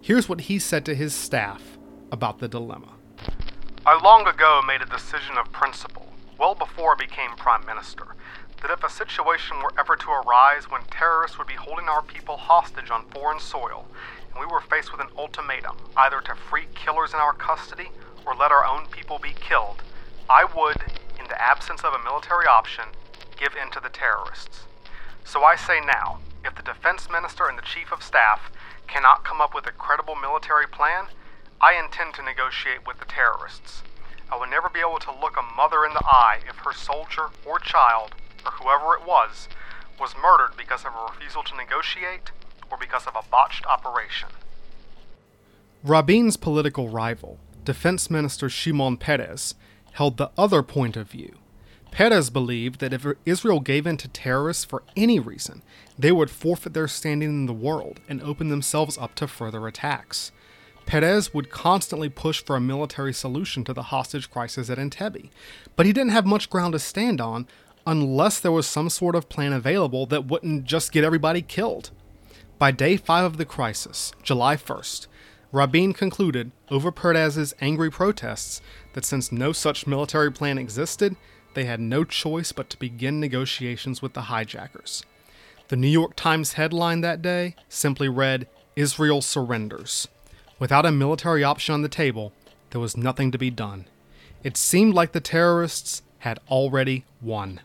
[0.00, 1.76] Here's what he said to his staff
[2.10, 2.94] about the dilemma.
[3.84, 8.16] I long ago made a decision of principle, well before I became Prime Minister,
[8.62, 12.36] that if a situation were ever to arise when terrorists would be holding our people
[12.36, 13.86] hostage on foreign soil,
[14.30, 17.90] and we were faced with an ultimatum either to free killers in our custody
[18.26, 19.82] or let our own people be killed,
[20.28, 20.76] I would,
[21.18, 22.84] in the absence of a military option,
[23.38, 24.66] give in to the terrorists.
[25.24, 28.50] So I say now if the defense minister and the chief of staff
[28.86, 31.06] cannot come up with a credible military plan,
[31.60, 33.82] I intend to negotiate with the terrorists.
[34.30, 37.30] I will never be able to look a mother in the eye if her soldier
[37.44, 38.14] or child
[38.46, 39.48] or whoever it was,
[39.98, 42.30] was murdered because of a refusal to negotiate
[42.70, 44.28] or because of a botched operation.
[45.82, 49.54] Rabin's political rival, Defense Minister Shimon Peres,
[49.92, 51.36] held the other point of view.
[51.90, 55.62] Peres believed that if Israel gave in to terrorists for any reason,
[55.98, 60.32] they would forfeit their standing in the world and open themselves up to further attacks.
[60.84, 65.30] Peres would constantly push for a military solution to the hostage crisis at Entebbe,
[65.74, 67.46] but he didn't have much ground to stand on
[67.86, 71.90] unless there was some sort of plan available that wouldn't just get everybody killed.
[72.58, 75.06] By day 5 of the crisis, July 1st,
[75.52, 78.60] Rabin concluded, over Peres's angry protests,
[78.94, 81.16] that since no such military plan existed,
[81.54, 85.04] they had no choice but to begin negotiations with the hijackers.
[85.68, 90.08] The New York Times headline that day simply read, Israel surrenders.
[90.58, 92.32] Without a military option on the table,
[92.70, 93.86] there was nothing to be done.
[94.42, 97.60] It seemed like the terrorists had already won.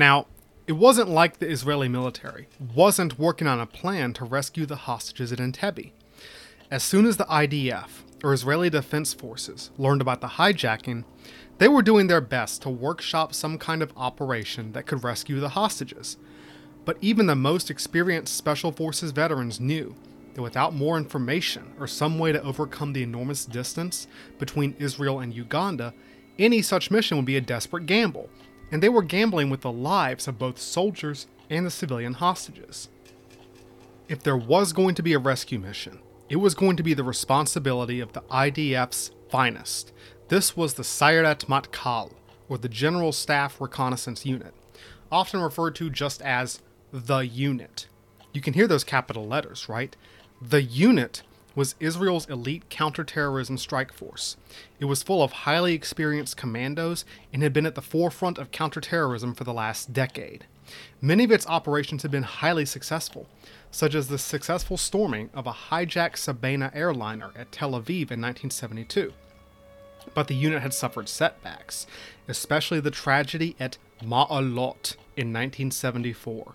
[0.00, 0.28] Now,
[0.66, 5.30] it wasn't like the Israeli military wasn't working on a plan to rescue the hostages
[5.30, 5.92] at Entebbe.
[6.70, 7.90] As soon as the IDF,
[8.24, 11.04] or Israeli Defense Forces, learned about the hijacking,
[11.58, 15.50] they were doing their best to workshop some kind of operation that could rescue the
[15.50, 16.16] hostages.
[16.86, 19.94] But even the most experienced Special Forces veterans knew
[20.32, 24.06] that without more information or some way to overcome the enormous distance
[24.38, 25.92] between Israel and Uganda,
[26.38, 28.30] any such mission would be a desperate gamble,
[28.70, 32.88] and they were gambling with the lives of both soldiers and the civilian hostages.
[34.08, 37.04] If there was going to be a rescue mission, it was going to be the
[37.04, 39.92] responsibility of the IDF's finest.
[40.28, 42.12] This was the Sayeret Matkal,
[42.48, 44.54] or the General Staff Reconnaissance Unit,
[45.10, 46.60] often referred to just as
[46.92, 47.88] the unit.
[48.32, 49.96] You can hear those capital letters, right?
[50.40, 51.22] The unit
[51.60, 54.38] was Israel's elite counterterrorism strike force.
[54.78, 59.34] It was full of highly experienced commandos and had been at the forefront of counterterrorism
[59.34, 60.46] for the last decade.
[61.02, 63.28] Many of its operations had been highly successful,
[63.70, 69.12] such as the successful storming of a hijacked Sabena airliner at Tel Aviv in 1972.
[70.14, 71.86] But the unit had suffered setbacks,
[72.26, 76.54] especially the tragedy at Ma'alot in 1974.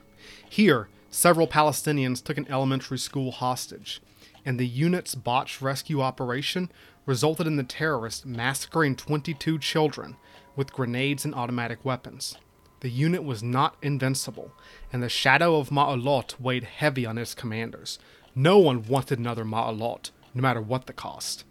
[0.49, 4.01] Here, several Palestinians took an elementary school hostage,
[4.45, 6.71] and the unit's botched rescue operation
[7.05, 10.15] resulted in the terrorists massacring 22 children
[10.55, 12.37] with grenades and automatic weapons.
[12.81, 14.51] The unit was not invincible,
[14.93, 17.97] and the shadow of Ma'alot weighed heavy on its commanders.
[18.35, 21.45] No one wanted another Ma'alot, no matter what the cost.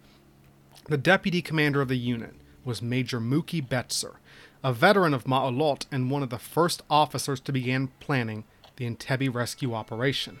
[0.87, 4.15] The deputy commander of the unit was Major Muki Betzer,
[4.63, 8.45] a veteran of Ma'alot and one of the first officers to begin planning
[8.77, 10.39] the Entebbe rescue operation.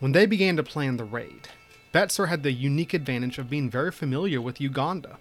[0.00, 1.48] When they began to plan the raid,
[1.92, 5.18] Betzer had the unique advantage of being very familiar with Uganda.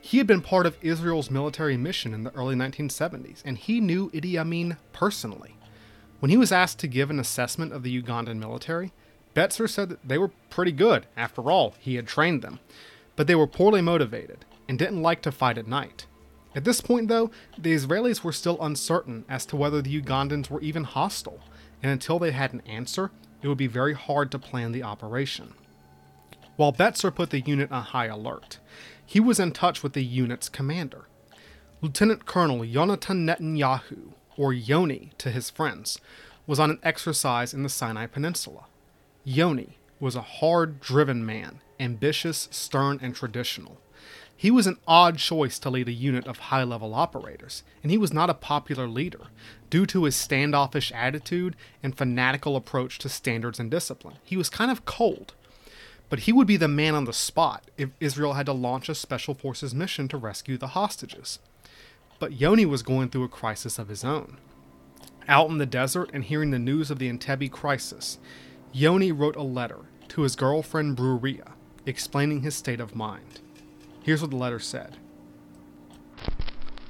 [0.00, 4.10] He had been part of Israel's military mission in the early 1970s, and he knew
[4.10, 5.56] Idi Amin personally.
[6.20, 8.92] When he was asked to give an assessment of the Ugandan military,
[9.34, 11.06] Betzer said that they were pretty good.
[11.16, 12.60] After all, he had trained them.
[13.16, 16.06] But they were poorly motivated and didn't like to fight at night.
[16.54, 20.60] At this point, though, the Israelis were still uncertain as to whether the Ugandans were
[20.60, 21.40] even hostile,
[21.82, 23.10] and until they had an answer,
[23.42, 25.54] it would be very hard to plan the operation.
[26.56, 28.60] While Betzer put the unit on high alert,
[29.04, 31.08] he was in touch with the unit's commander.
[31.80, 35.98] Lieutenant Colonel Yonatan Netanyahu, or Yoni to his friends,
[36.46, 38.66] was on an exercise in the Sinai Peninsula.
[39.24, 43.80] Yoni was a hard driven man, ambitious, stern, and traditional.
[44.36, 47.98] He was an odd choice to lead a unit of high level operators, and he
[47.98, 49.26] was not a popular leader
[49.70, 54.16] due to his standoffish attitude and fanatical approach to standards and discipline.
[54.22, 55.34] He was kind of cold,
[56.08, 58.94] but he would be the man on the spot if Israel had to launch a
[58.94, 61.38] special forces mission to rescue the hostages.
[62.18, 64.38] But Yoni was going through a crisis of his own.
[65.26, 68.18] Out in the desert and hearing the news of the Entebbe crisis,
[68.72, 71.52] Yoni wrote a letter to his girlfriend Bruria,
[71.86, 73.40] explaining his state of mind.
[74.02, 74.98] Here's what the letter said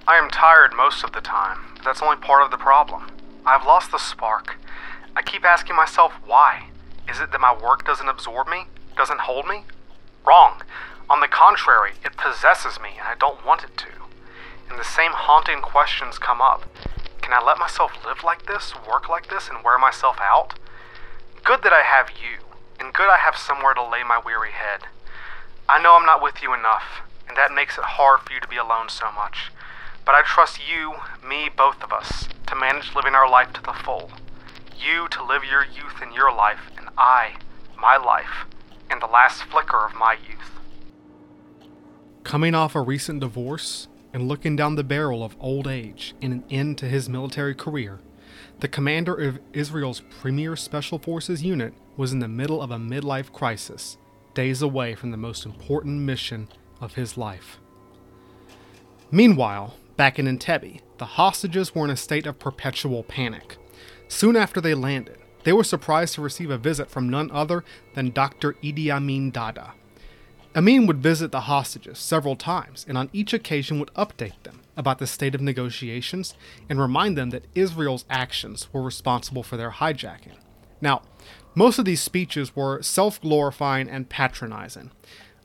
[0.07, 3.07] I am tired most of the time, but that's only part of the problem.
[3.47, 4.57] I've lost the spark.
[5.17, 6.67] I keep asking myself why.
[7.09, 8.65] Is it that my work doesn't absorb me?
[8.97, 9.65] Doesn't hold me?
[10.27, 10.63] Wrong.
[11.11, 13.89] On the contrary, it possesses me and I don't want it to.
[14.71, 16.65] And the same haunting questions come up.
[17.21, 20.59] Can I let myself live like this, work like this, and wear myself out?
[21.43, 22.45] Good that I have you,
[22.79, 24.89] and good I have somewhere to lay my weary head.
[25.69, 28.49] I know I'm not with you enough, and that makes it hard for you to
[28.49, 29.51] be alone so much.
[30.05, 33.73] But I trust you, me, both of us, to manage living our life to the
[33.73, 34.11] full.
[34.77, 37.37] You to live your youth in your life, and I,
[37.81, 38.45] my life,
[38.95, 40.61] in the last flicker of my youth.
[42.23, 46.45] Coming off a recent divorce and looking down the barrel of old age and an
[46.49, 48.01] end to his military career,
[48.61, 53.33] the commander of Israel's premier special forces unit was in the middle of a midlife
[53.33, 53.99] crisis,
[54.33, 56.49] days away from the most important mission
[56.81, 57.59] of his life.
[59.11, 63.57] Meanwhile, back in Entebbe, the hostages were in a state of perpetual panic.
[64.07, 68.11] Soon after they landed, they were surprised to receive a visit from none other than
[68.11, 68.55] Dr.
[68.55, 69.75] Idi Amin Dada.
[70.57, 74.99] Amin would visit the hostages several times and on each occasion would update them about
[74.99, 76.35] the state of negotiations
[76.69, 80.37] and remind them that Israel's actions were responsible for their hijacking.
[80.81, 81.03] Now,
[81.55, 84.91] most of these speeches were self glorifying and patronizing.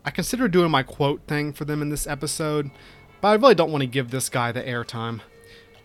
[0.05, 2.71] I considered doing my quote thing for them in this episode,
[3.21, 5.21] but I really don't want to give this guy the airtime.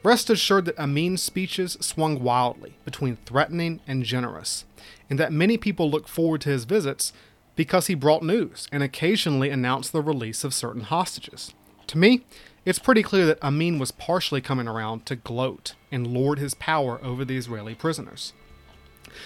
[0.05, 4.67] Rest assured that Amin's speeches swung wildly between threatening and generous,
[5.09, 7.13] and that many people looked forward to his visits
[7.57, 11.55] because he brought news and occasionally announced the release of certain hostages.
[11.87, 12.25] To me,
[12.67, 17.03] it's pretty clear that Amin was partially coming around to gloat and lord his power
[17.03, 18.35] over the Israeli prisoners.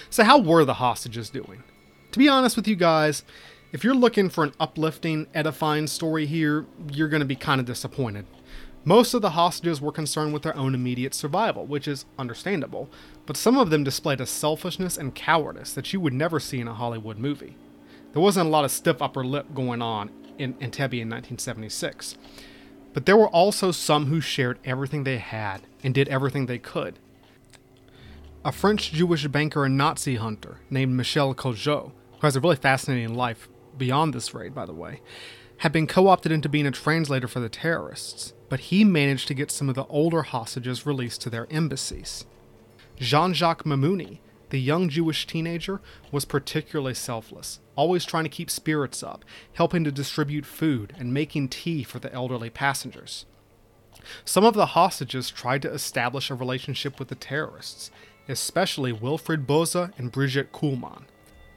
[0.09, 1.63] So, how were the hostages doing?
[2.11, 3.23] To be honest with you guys,
[3.71, 7.67] If you're looking for an uplifting, edifying story here, you're going to be kind of
[7.67, 8.25] disappointed.
[8.85, 12.89] Most of the hostages were concerned with their own immediate survival, which is understandable,
[13.25, 16.67] but some of them displayed a selfishness and cowardice that you would never see in
[16.67, 17.55] a Hollywood movie.
[18.13, 22.15] There wasn't a lot of stiff upper lip going on in Entebbe in 1976.
[22.93, 26.97] But there were also some who shared everything they had and did everything they could.
[28.43, 33.13] A French Jewish banker and Nazi hunter named Michel Cojot, who has a really fascinating
[33.13, 35.01] life beyond this raid, by the way,
[35.57, 39.33] had been co opted into being a translator for the terrorists, but he managed to
[39.33, 42.25] get some of the older hostages released to their embassies.
[42.97, 44.19] Jean Jacques Maimoni,
[44.49, 45.79] the young Jewish teenager,
[46.11, 49.23] was particularly selfless, always trying to keep spirits up,
[49.53, 53.25] helping to distribute food, and making tea for the elderly passengers.
[54.25, 57.91] Some of the hostages tried to establish a relationship with the terrorists,
[58.27, 61.03] especially Wilfried Böse and Brigitte Kuhlmann.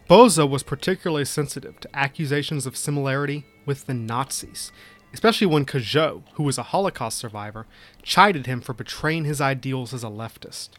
[0.08, 4.72] Böse was particularly sensitive to accusations of similarity with the Nazis,
[5.12, 7.66] especially when Cojot, who was a Holocaust survivor,
[8.02, 10.70] chided him for betraying his ideals as a leftist.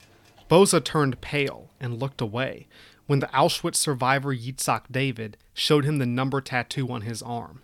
[0.49, 2.67] Böse turned pale and looked away
[3.05, 7.61] when the Auschwitz survivor Yitzhak David showed him the number tattoo on his arm.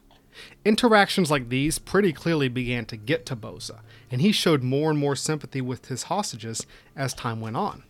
[0.63, 3.79] Interactions like these pretty clearly began to get to Böse,
[4.11, 6.65] and he showed more and more sympathy with his hostages
[6.95, 7.83] as time went on.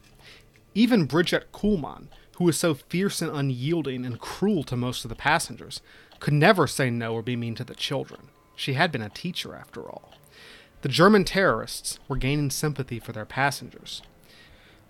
[0.73, 2.07] Even Brigitte Kuhlmann,
[2.37, 5.81] who was so fierce and unyielding and cruel to most of the passengers,
[6.19, 8.29] could never say no or be mean to the children.
[8.59, 10.15] She had been a teacher, after all.
[10.81, 14.01] The German terrorists were gaining sympathy for their passengers.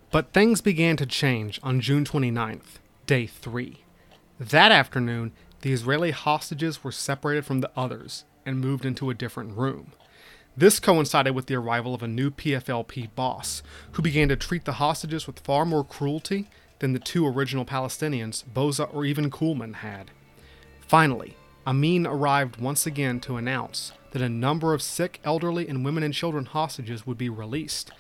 [0.10, 3.84] But things began to change on June 29th, day three.
[4.40, 9.56] That afternoon, the Israeli hostages were separated from the others and moved into a different
[9.56, 9.92] room.
[10.58, 13.62] This coincided with the arrival of a new PFLP boss,
[13.92, 16.50] who began to treat the hostages with far more cruelty
[16.80, 20.10] than the two original Palestinians, Böse or even Kuhlmann, had.
[20.88, 21.36] Finally,
[21.70, 26.16] Amin arrived once again to announce that a number of sick, elderly, and women and
[26.16, 27.92] children hostages would be released,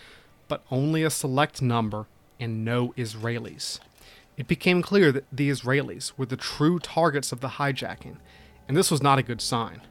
[0.47, 2.07] but only a select number
[2.39, 3.79] and no Israelis.
[4.37, 8.17] It became clear that the Israelis were the true targets of the hijacking,
[8.67, 9.81] and this was not a good sign.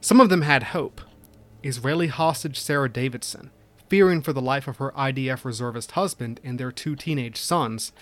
[0.00, 1.02] Some of them had hope.
[1.62, 3.50] Israeli hostage Sarah Davidson,
[3.90, 7.92] fearing for the life of her IDF reservist husband and their two teenage sons,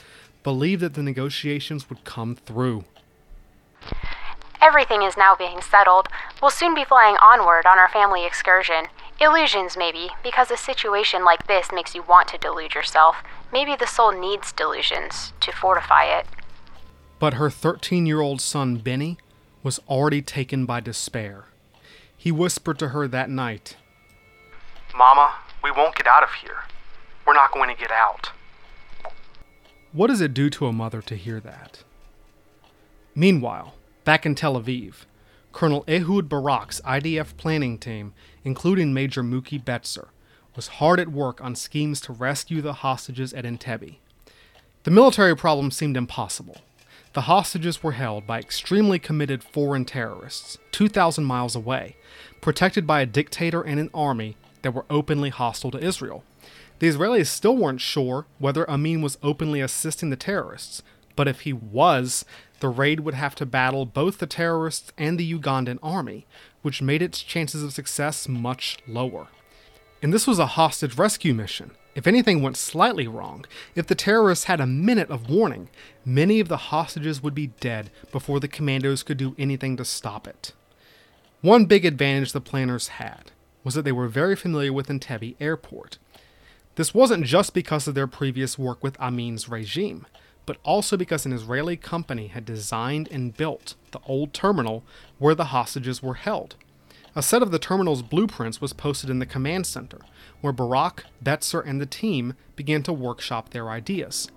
[0.44, 2.84] believed that the negotiations would come through.
[4.60, 6.08] Everything is now being settled.
[6.40, 8.86] We'll soon be flying onward on our family excursion.
[9.20, 13.16] Illusions, maybe, because a situation like this makes you want to delude yourself.
[13.52, 16.26] Maybe the soul needs delusions to fortify it.
[17.18, 19.18] But her 13 year old son, Benny,
[19.62, 21.46] was already taken by despair.
[22.16, 23.76] He whispered to her that night
[24.96, 26.64] Mama, we won't get out of here.
[27.26, 28.30] We're not going to get out.
[29.92, 31.82] What does it do to a mother to hear that?
[33.14, 33.74] Meanwhile,
[34.04, 35.06] back in Tel Aviv,
[35.52, 38.12] Colonel Ehud Barak's IDF planning team,
[38.44, 40.08] including Major Muki Betzer,
[40.54, 43.96] was hard at work on schemes to rescue the hostages at Entebbe.
[44.82, 46.58] The military problem seemed impossible.
[47.14, 51.96] The hostages were held by extremely committed foreign terrorists, 2,000 miles away,
[52.40, 56.24] protected by a dictator and an army that were openly hostile to Israel.
[56.80, 60.82] The Israelis still weren't sure whether Amin was openly assisting the terrorists,
[61.16, 62.24] but if he was,
[62.64, 66.24] the raid would have to battle both the terrorists and the Ugandan army,
[66.62, 69.26] which made its chances of success much lower.
[70.02, 71.72] And this was a hostage rescue mission.
[71.94, 73.44] If anything went slightly wrong,
[73.74, 75.68] if the terrorists had a minute of warning,
[76.06, 80.26] many of the hostages would be dead before the commandos could do anything to stop
[80.26, 80.54] it.
[81.42, 83.30] One big advantage the planners had
[83.62, 85.98] was that they were very familiar with Entebbe Airport.
[86.76, 90.06] This wasn't just because of their previous work with Amin's regime,
[90.46, 94.84] but also because an Israeli company had designed and built the old terminal
[95.18, 96.56] where the hostages were held.
[97.16, 99.98] A set of the terminal's blueprints was posted in the command center,
[100.40, 104.30] where Barak, Betzer, and the team began to workshop their ideas.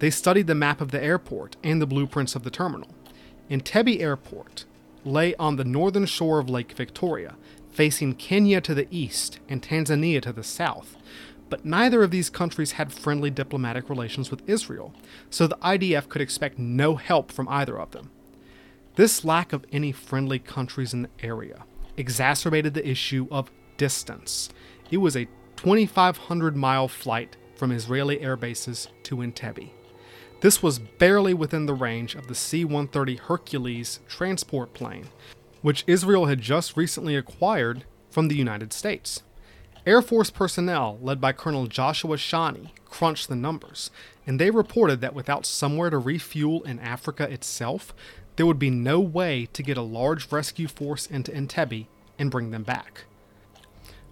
[0.00, 2.90] They studied the map of the airport and the blueprints of the terminal.
[3.48, 4.64] Entebbe Airport
[5.04, 7.36] lay on the northern shore of Lake Victoria,
[7.70, 10.96] facing Kenya to the east and Tanzania to the south.
[11.48, 14.92] But neither of these countries had friendly diplomatic relations with Israel,
[15.30, 18.10] so the IDF could expect no help from either of them.
[18.96, 21.64] This lack of any friendly countries in the area
[21.96, 24.48] exacerbated the issue of distance.
[24.90, 29.70] It was a 2,500 mile flight from Israeli air bases to Entebbe.
[30.40, 35.08] This was barely within the range of the C 130 Hercules transport plane,
[35.62, 39.22] which Israel had just recently acquired from the United States.
[39.86, 43.92] Air Force personnel, led by Colonel Joshua Shani, crunched the numbers,
[44.26, 47.94] and they reported that without somewhere to refuel in Africa itself,
[48.34, 51.86] there would be no way to get a large rescue force into Entebbe
[52.18, 53.04] and bring them back.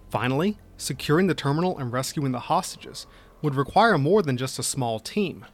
[0.09, 3.05] Finally, securing the terminal and rescuing the hostages
[3.41, 5.45] would require more than just a small team.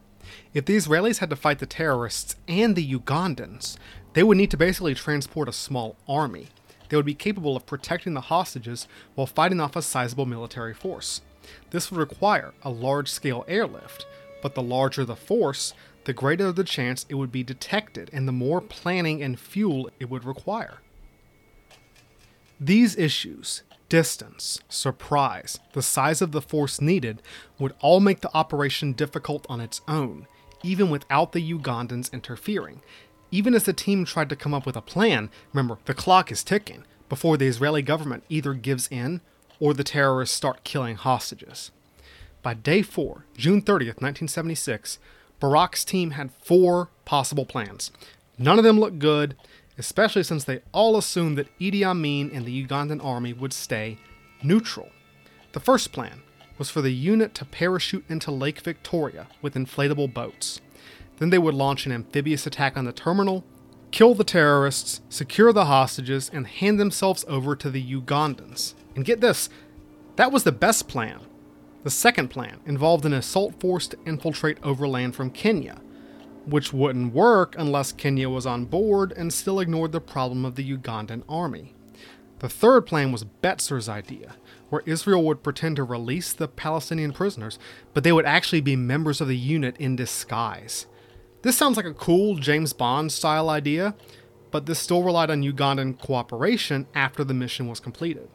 [0.54, 3.76] If the Israelis had to fight the terrorists and the Ugandans,
[4.12, 6.50] they would need to basically transport a small army.
[6.92, 11.22] They would be capable of protecting the hostages while fighting off a sizable military force.
[11.70, 14.04] This would require a large scale airlift,
[14.42, 15.72] but the larger the force,
[16.04, 20.10] the greater the chance it would be detected and the more planning and fuel it
[20.10, 20.80] would require.
[22.60, 27.22] These issues, distance, surprise, the size of the force needed,
[27.58, 30.26] would all make the operation difficult on its own,
[30.62, 32.82] even without the Ugandans interfering.
[33.32, 36.44] Even as the team tried to come up with a plan, remember, the clock is
[36.44, 39.22] ticking, before the Israeli government either gives in
[39.58, 41.70] or the terrorists start killing hostages.
[42.42, 44.98] By day 4, June 30th, 1976,
[45.40, 47.90] Barak's team had four possible plans.
[48.38, 49.34] None of them looked good,
[49.78, 53.98] especially since they all assumed that Idi Amin and the Ugandan army would stay
[54.42, 54.90] neutral.
[55.52, 56.22] The first plan
[56.58, 60.60] was for the unit to parachute into Lake Victoria with inflatable boats.
[61.22, 63.44] Then they would launch an amphibious attack on the terminal,
[63.92, 68.74] kill the terrorists, secure the hostages, and hand themselves over to the Ugandans.
[68.96, 69.48] And get this,
[70.16, 71.20] that was the best plan.
[71.84, 75.80] The second plan involved an assault force to infiltrate overland from Kenya,
[76.44, 80.76] which wouldn't work unless Kenya was on board and still ignored the problem of the
[80.76, 81.72] Ugandan army.
[82.40, 84.34] The third plan was Betzer's idea,
[84.70, 87.60] where Israel would pretend to release the Palestinian prisoners,
[87.94, 90.86] but they would actually be members of the unit in disguise.
[91.42, 93.96] This sounds like a cool James Bond style idea,
[94.52, 98.28] but this still relied on Ugandan cooperation after the mission was completed.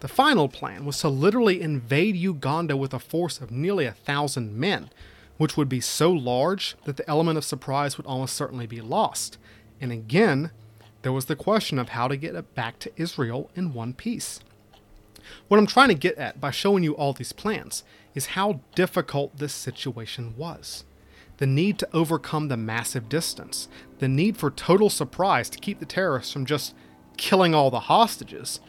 [0.00, 4.54] The final plan was to literally invade Uganda with a force of nearly a thousand
[4.54, 4.90] men,
[5.38, 9.38] which would be so large that the element of surprise would almost certainly be lost.
[9.80, 10.50] And again,
[11.00, 14.40] there was the question of how to get it back to Israel in one piece.
[15.48, 17.82] What I'm trying to get at by showing you all these plans
[18.14, 20.84] is how difficult this situation was.
[21.38, 23.68] The need to overcome the massive distance,
[23.98, 26.74] the need for total surprise to keep the terrorists from just
[27.16, 28.60] killing all the hostages,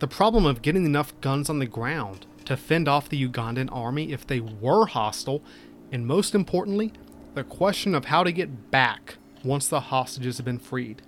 [0.00, 4.12] the problem of getting enough guns on the ground to fend off the Ugandan army
[4.12, 5.42] if they were hostile,
[5.92, 6.92] and most importantly,
[7.34, 11.02] the question of how to get back once the hostages have been freed.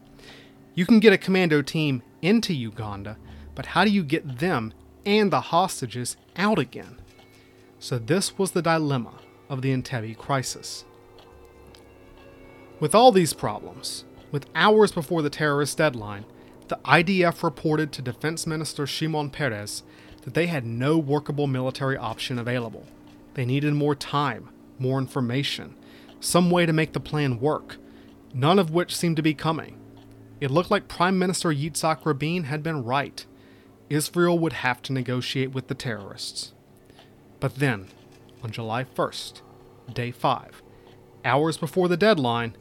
[0.75, 3.19] You can get a commando team into Uganda,
[3.55, 4.73] but how do you get them
[5.05, 7.01] and the hostages out again?
[7.79, 9.15] So, this was the dilemma
[9.49, 10.85] of the Entebbe crisis.
[12.83, 16.25] With all these problems, with hours before the terrorist deadline,
[16.67, 19.85] the IDF reported to Defense Minister Shimon Peres
[20.23, 22.85] that they had no workable military option available.
[23.35, 24.49] They needed more time,
[24.81, 25.77] more information,
[26.19, 27.77] some way to make the plan work,
[28.35, 29.79] none of which seemed to be coming.
[30.41, 33.25] It looked like Prime Minister Yitzhak Rabin had been right.
[33.91, 36.53] Israel would have to negotiate with the terrorists.
[37.39, 37.87] But then,
[38.43, 39.41] on July 1st,
[39.93, 40.63] day 5,
[41.25, 42.57] hours before the deadline,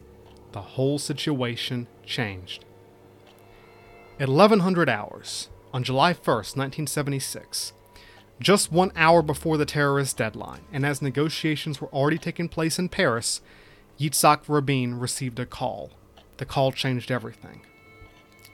[0.51, 2.65] the whole situation changed.
[4.19, 7.73] At 1100 hours, on July 1st, 1976,
[8.39, 12.89] just one hour before the terrorist deadline, and as negotiations were already taking place in
[12.89, 13.41] Paris,
[13.99, 15.91] Yitzhak Rabin received a call.
[16.37, 17.61] The call changed everything.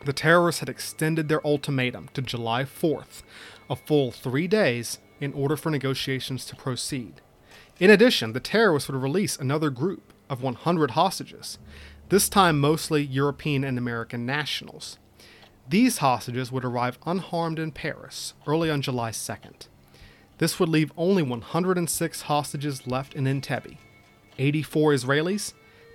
[0.05, 3.23] The terrorists had extended their ultimatum to July 4th,
[3.69, 7.21] a full three days, in order for negotiations to proceed.
[7.79, 11.57] In addition, the terrorists would release another group of 100 hostages,
[12.09, 14.97] this time mostly European and American nationals.
[15.69, 19.67] These hostages would arrive unharmed in Paris early on July 2nd.
[20.37, 23.77] This would leave only 106 hostages left in Entebbe
[24.39, 25.53] 84 Israelis,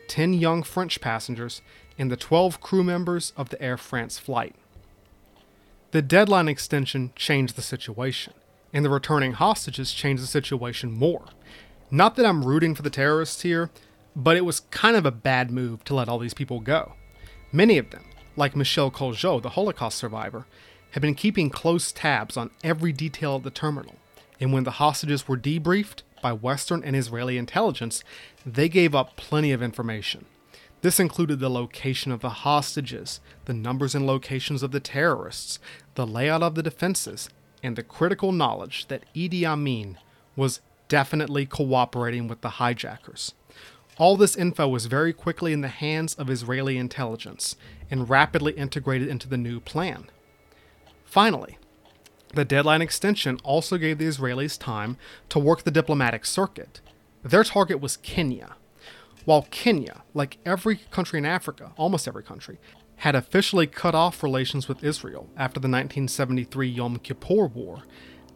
[0.08, 1.62] 10 young French passengers,
[1.96, 4.54] and the 12 crew members of the Air France flight.
[5.92, 8.34] The deadline extension changed the situation,
[8.72, 11.26] and the returning hostages changed the situation more.
[11.90, 13.70] Not that I'm rooting for the terrorists here,
[14.14, 16.94] but it was kind of a bad move to let all these people go.
[17.50, 18.04] Many of them,
[18.36, 20.46] like Michel Cojot, the Holocaust survivor,
[20.92, 23.96] had been keeping close tabs on every detail of the terminal,
[24.40, 28.04] and when the hostages were debriefed by Western and Israeli intelligence,
[28.44, 30.26] they gave up plenty of information.
[30.82, 35.58] This included the location of the hostages, the numbers and locations of the terrorists,
[35.94, 37.30] the layout of the defenses,
[37.62, 39.98] and the critical knowledge that Idi Amin
[40.34, 43.34] was definitely cooperating with the hijackers.
[44.02, 47.54] All this info was very quickly in the hands of Israeli intelligence
[47.88, 50.10] and rapidly integrated into the new plan.
[51.04, 51.56] Finally,
[52.34, 54.96] the deadline extension also gave the Israelis time
[55.28, 56.80] to work the diplomatic circuit.
[57.22, 58.56] Their target was Kenya.
[59.24, 62.58] while Kenya, like every country in Africa, almost every country,
[62.96, 67.84] had officially cut off relations with Israel after the 1973 Yom Kippur War,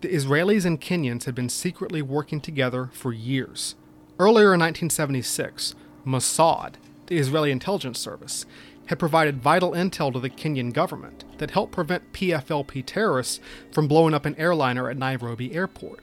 [0.00, 3.74] the Israelis and Kenyans had been secretly working together for years.
[4.18, 5.74] Earlier in 1976,
[6.06, 8.46] Mossad, the Israeli intelligence service,
[8.86, 13.40] had provided vital intel to the Kenyan government that helped prevent PFLP terrorists
[13.72, 16.02] from blowing up an airliner at Nairobi airport.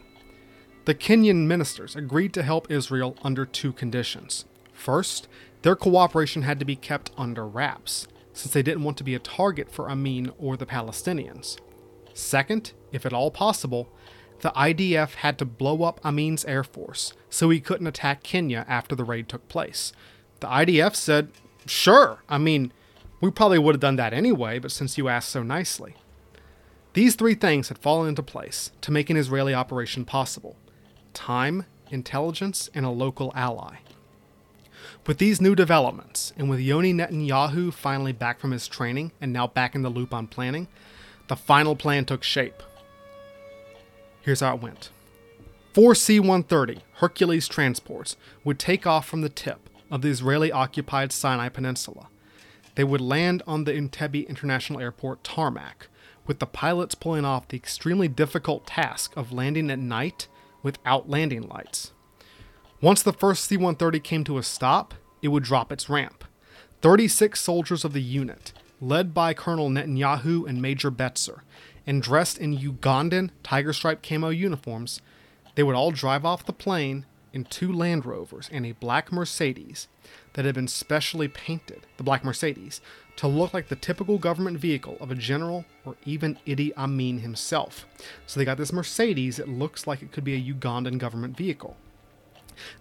[0.86, 4.46] The Kenyan ministers agreed to help Israel under two conditions.
[4.74, 5.28] First,
[5.64, 9.20] their cooperation had to be kept under wraps, since they didn't want to be a
[9.20, 11.58] target for Amin or the Palestinians.
[12.14, 13.90] Second, if at all possible,
[14.44, 18.94] the IDF had to blow up Amin's air force so he couldn't attack Kenya after
[18.94, 19.94] the raid took place.
[20.42, 21.30] The IDF said,
[21.66, 22.74] Sure, I mean,
[23.22, 25.96] we probably would have done that anyway, but since you asked so nicely.
[26.92, 30.58] These three things had fallen into place to make an Israeli operation possible
[31.14, 33.78] time, intelligence, and a local ally.
[35.08, 39.48] With these new developments, and with Yoni Netanyahu finally back from his training and now
[39.48, 40.68] back in the loop on planning,
[41.30, 42.62] the final plan took shape.
[44.24, 44.90] Here's how it went
[45.74, 51.12] Four C 130 Hercules transports would take off from the tip of the Israeli occupied
[51.12, 52.08] Sinai Peninsula.
[52.76, 55.88] They would land on the Entebbe International Airport tarmac,
[56.26, 60.28] with the pilots pulling off the extremely difficult task of landing at night
[60.64, 61.92] without landing lights.
[62.82, 66.24] Once the first C 130 came to a stop, it would drop its ramp.
[66.82, 71.42] 36 soldiers of the unit, led by Colonel Netanyahu and Major Betzer,
[71.86, 75.02] and dressed in Ugandan tiger stripe camo uniforms,
[75.56, 79.88] they would all drive off the plane in two Land Rovers and a black Mercedes
[80.34, 82.80] that had been specially painted, the black Mercedes,
[83.16, 87.86] to look like the typical government vehicle of a general or even Idi Amin himself.
[88.26, 91.76] So they got this Mercedes that looks like it could be a Ugandan government vehicle.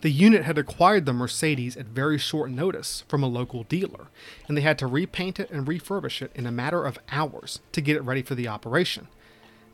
[0.01, 4.09] The unit had acquired the Mercedes at very short notice from a local dealer,
[4.49, 7.81] and they had to repaint it and refurbish it in a matter of hours to
[7.81, 9.09] get it ready for the operation.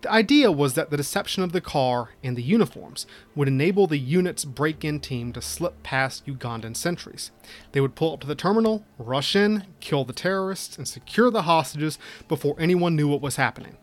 [0.01, 3.99] The idea was that the deception of the car and the uniforms would enable the
[3.99, 7.33] unit's break in team to slip past Ugandan sentries.
[7.73, 11.43] They would pull up to the terminal, rush in, kill the terrorists, and secure the
[11.43, 13.77] hostages before anyone knew what was happening.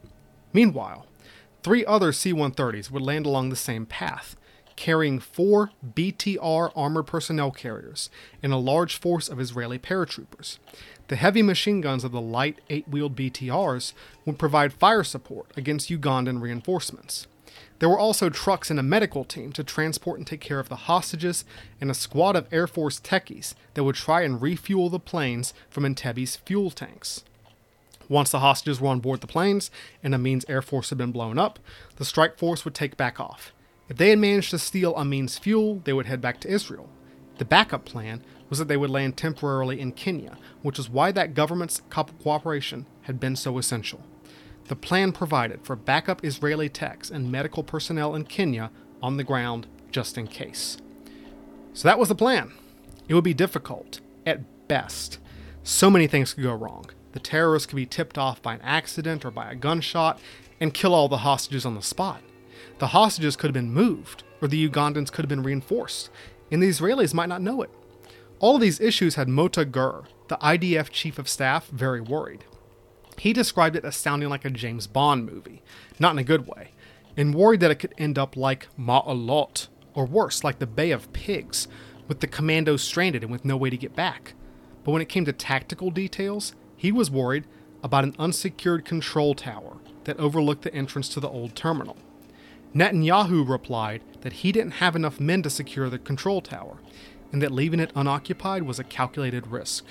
[0.54, 1.06] Meanwhile,
[1.64, 4.38] three other C 130s would land along the same path,
[4.76, 8.10] carrying four BTR armored personnel carriers
[8.44, 10.58] and a large force of Israeli paratroopers.
[11.08, 13.94] The heavy machine guns of the light eight wheeled BTRs
[14.26, 17.28] would provide fire support against Ugandan reinforcements.
[17.80, 20.76] There were also trucks and a medical team to transport and take care of the
[20.76, 21.44] hostages,
[21.82, 25.84] and a squad of Air Force techies that would try and refuel the planes from
[25.84, 27.24] Entebbe's fuel tanks.
[28.08, 29.72] Once the hostages were on board the planes
[30.04, 31.60] and Amin's Air Force had been blown up,
[31.98, 33.52] the strike force would take back off.
[33.88, 36.90] If they had managed to steal Amin's fuel, they would head back to Israel.
[37.38, 41.34] The backup plan was that they would land temporarily in Kenya, which is why that
[41.34, 44.02] government's cooperation had been so essential.
[44.68, 48.72] The plan provided for backup Israeli techs and medical personnel in Kenya
[49.02, 50.78] on the ground just in case.
[51.74, 52.54] So that was the plan.
[53.08, 55.20] It would be difficult, at best.
[55.64, 56.90] So many things could go wrong.
[57.12, 60.20] The terrorists could be tipped off by an accident or by a gunshot
[60.60, 62.22] and kill all the hostages on the spot.
[62.78, 66.10] The hostages could have been moved, or the Ugandans could have been reinforced,
[66.52, 67.70] and the Israelis might not know it.
[68.40, 72.44] All of these issues had Mota Gur, the IDF chief of staff, very worried.
[73.18, 75.62] He described it as sounding like a James Bond movie,
[76.00, 76.72] not in a good way,
[77.16, 81.14] and worried that it could end up like Ma'alot, or worse, like the Bay of
[81.14, 81.70] Pigs,
[82.10, 84.34] with the commandos stranded and with no way to get back.
[84.84, 87.46] But when it came to tactical details, he was worried
[87.82, 91.98] about an unsecured control tower that overlooked the entrance to the old terminal.
[92.76, 96.80] Netanyahu replied that he didn't have enough men to secure the control tower,
[97.32, 99.86] and that leaving it unoccupied was a calculated risk.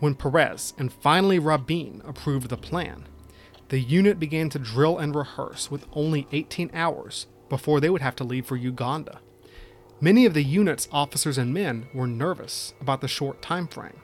[0.00, 3.04] When Peres and finally Rabin approved the plan,
[3.68, 8.16] the unit began to drill and rehearse with only 18 hours before they would have
[8.16, 9.20] to leave for Uganda.
[10.00, 14.00] Many of the unit's officers and men were nervous about the short time frame.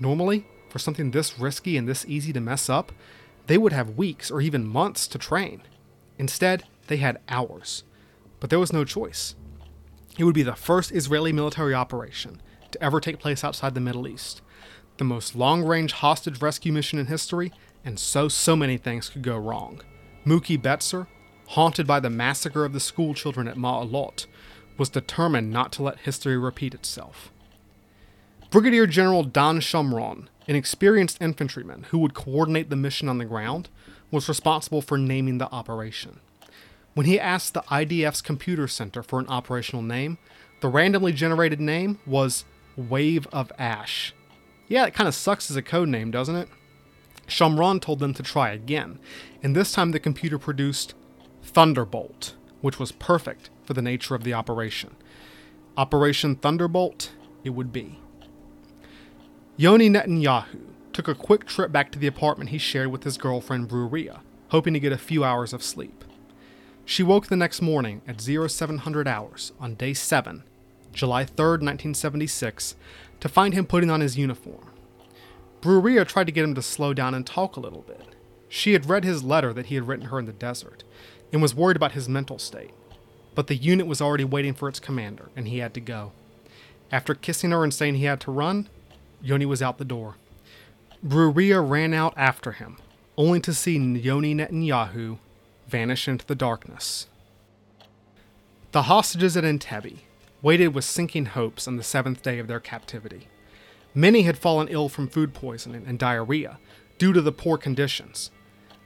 [0.00, 2.92] Normally, for something this risky and this easy to mess up,
[3.46, 5.62] they would have weeks or even months to train.
[6.18, 7.84] Instead, they had hours.
[8.40, 9.34] But there was no choice.
[10.18, 14.08] It would be the first Israeli military operation to ever take place outside the Middle
[14.08, 14.42] East,
[14.98, 17.52] the most long range hostage rescue mission in history,
[17.84, 19.80] and so, so many things could go wrong.
[20.24, 21.06] Muki Betzer,
[21.48, 24.26] haunted by the massacre of the school children at Ma'alot,
[24.78, 27.30] was determined not to let history repeat itself.
[28.50, 33.68] Brigadier General Dan Shomron, an experienced infantryman who would coordinate the mission on the ground,
[34.10, 36.20] was responsible for naming the operation.
[36.94, 40.18] When he asked the IDF's computer center for an operational name,
[40.62, 42.44] The randomly generated name was
[42.76, 44.14] Wave of Ash.
[44.68, 46.48] Yeah, it kind of sucks as a code name, doesn't it?
[47.26, 49.00] Shomron told them to try again,
[49.42, 50.94] and this time the computer produced
[51.42, 54.94] Thunderbolt, which was perfect for the nature of the operation.
[55.76, 57.10] Operation Thunderbolt,
[57.42, 57.98] it would be.
[59.56, 60.60] Yoni Netanyahu
[60.92, 64.20] took a quick trip back to the apartment he shared with his girlfriend Bruria,
[64.50, 66.04] hoping to get a few hours of sleep.
[66.84, 70.42] She woke the next morning at 0700 hours on day 7,
[70.92, 72.74] July 3, 1976,
[73.20, 74.68] to find him putting on his uniform.
[75.60, 78.08] Bruria tried to get him to slow down and talk a little bit.
[78.48, 80.82] She had read his letter that he had written her in the desert
[81.32, 82.72] and was worried about his mental state.
[83.34, 86.12] But the unit was already waiting for its commander, and he had to go.
[86.90, 88.68] After kissing her and saying he had to run,
[89.22, 90.16] Yoni was out the door.
[91.06, 92.76] Bruria ran out after him,
[93.16, 95.18] only to see Yoni Netanyahu
[95.72, 97.08] vanish into the darkness.
[98.72, 100.00] The hostages at Entebbe
[100.42, 103.28] waited with sinking hopes on the seventh day of their captivity.
[103.94, 106.58] Many had fallen ill from food poisoning and diarrhea
[106.98, 108.30] due to the poor conditions.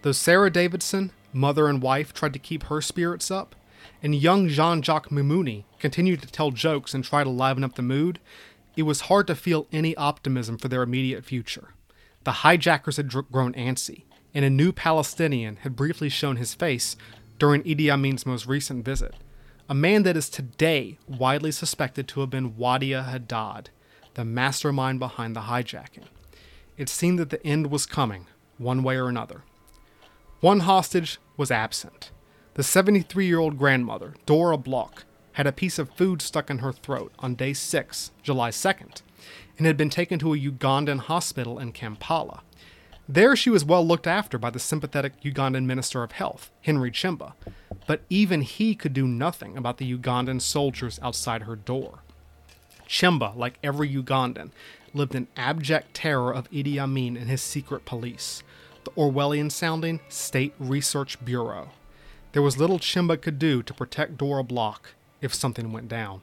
[0.03, 3.57] Though Sarah Davidson, mother and wife, tried to keep her spirits up,
[4.01, 7.82] and young Jean Jacques Maimoni continued to tell jokes and try to liven up the
[7.82, 8.20] mood,
[8.76, 11.74] it was hard to feel any optimism for their immediate future.
[12.24, 14.05] The hijackers had grown antsy,
[14.37, 16.95] and a new Palestinian had briefly shown his face
[17.39, 19.14] during Idi Amin's most recent visit,
[19.66, 23.70] a man that is today widely suspected to have been Wadia Haddad,
[24.12, 26.05] the mastermind behind the hijacking.
[26.76, 28.26] It seemed that the end was coming,
[28.59, 29.43] one way or another.
[30.41, 32.11] One hostage was absent.
[32.55, 36.74] The 73 year old grandmother, Dora Bloch, had a piece of food stuck in her
[36.74, 39.01] throat on day 6, July 2nd,
[39.57, 42.43] and had been taken to a Ugandan hospital in Kampala.
[43.09, 47.34] There she was well looked after by the sympathetic Ugandan Minister of Health, Henry Kyemba,
[47.86, 52.00] but even he could do nothing about the Ugandan soldiers outside her door.
[52.88, 54.50] Kyemba, like every Ugandan,
[54.92, 58.42] lived in abject terror of Idi Amin and his secret police,
[58.82, 61.70] the Orwellian sounding State Research Bureau.
[62.32, 66.22] There was little Kyemba could do to protect Dora Bloch if something went down.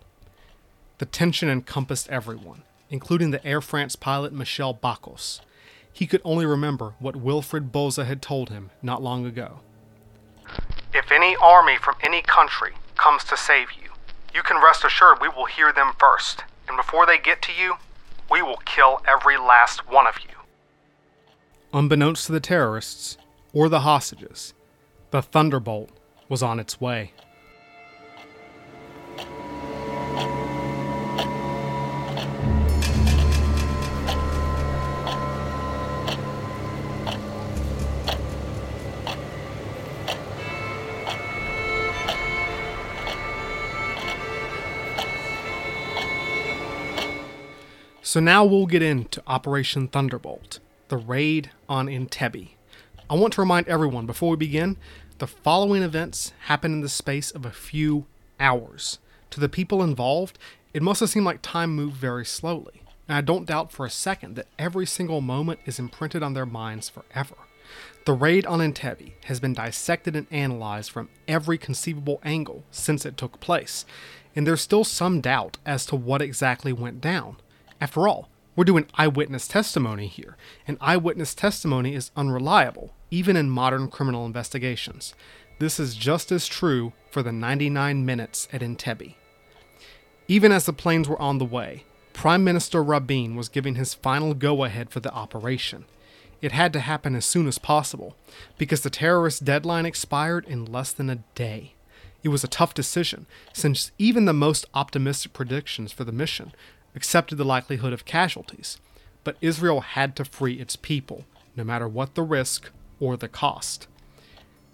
[0.98, 5.40] The tension encompassed everyone, including the Air France pilot Michel Bacos.
[5.94, 9.60] He could only remember what Wilfred Böse had told him not long ago.
[10.94, 13.92] If any army from any country comes to save you,
[14.34, 17.76] you can rest assured we will hear them first, and before they get to you,
[18.30, 20.36] we will kill every last one of you.
[21.72, 23.18] Unbeknownst to the terrorists
[23.54, 24.54] or the hostages,
[25.12, 25.92] the Thunderbolt
[26.28, 27.14] was on its way.
[48.14, 50.60] So now we'll get into Operation Thunderbolt,
[50.90, 52.50] the raid on Entebbe.
[53.10, 54.78] I want to remind everyone before we begin
[55.18, 58.06] the following events happened in the space of a few
[58.40, 59.00] hours.
[59.32, 60.38] To the people involved,
[60.76, 63.90] it must have seemed like time moved very slowly, and I don't doubt for a
[63.90, 67.38] second that every single moment is imprinted on their minds forever.
[68.06, 73.18] The raid on Entebbe has been dissected and analyzed from every conceivable angle since it
[73.18, 73.88] took place,
[74.36, 77.38] and there's still some doubt as to what exactly went down.
[77.84, 83.90] After all, we're doing eyewitness testimony here, and eyewitness testimony is unreliable, even in modern
[83.90, 85.14] criminal investigations.
[85.60, 89.16] This is just as true for the 99 minutes at Entebbe.
[90.30, 94.34] Even as the planes were on the way, Prime Minister Rabin was giving his final
[94.34, 95.84] go ahead for the operation.
[96.42, 98.16] It had to happen as soon as possible,
[98.58, 101.74] because the terrorist deadline expired in less than a day.
[102.24, 106.54] It was a tough decision, since even the most optimistic predictions for the mission
[106.96, 108.78] accepted the likelihood of casualties,
[109.24, 111.26] but Israel had to free its people,
[111.56, 112.70] no matter what the risk
[113.00, 113.88] or the cost.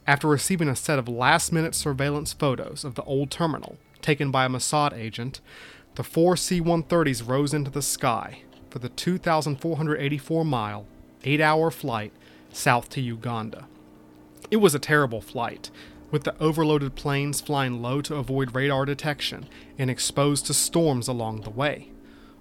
[0.07, 4.45] After receiving a set of last minute surveillance photos of the old terminal, taken by
[4.45, 5.39] a Mossad agent,
[5.95, 10.85] the four C 130s rose into the sky for the 2,484 mile,
[11.23, 12.13] 8 hour flight
[12.51, 13.67] south to Uganda.
[14.49, 15.69] It was a terrible flight,
[16.11, 19.47] with the overloaded planes flying low to avoid radar detection
[19.77, 21.89] and exposed to storms along the way.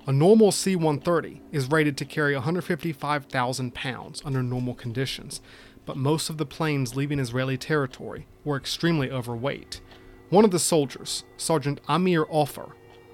[0.09, 5.43] A normal C 130 is rated to carry 155,000 pounds under normal conditions,
[5.85, 9.83] but most of the planes leaving Israeli territory were extremely overweight.
[10.31, 12.71] One of the soldiers, Sergeant Amir Ofer,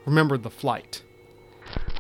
[0.07, 1.03] remembered the flight.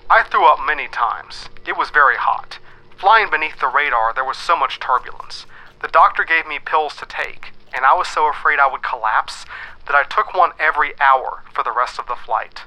[0.08, 1.48] I threw up many times.
[1.66, 2.60] It was very hot.
[2.96, 5.44] Flying beneath the radar, there was so much turbulence.
[5.82, 9.44] The doctor gave me pills to take, and I was so afraid I would collapse
[9.86, 12.62] that I took one every hour for the rest of the flight.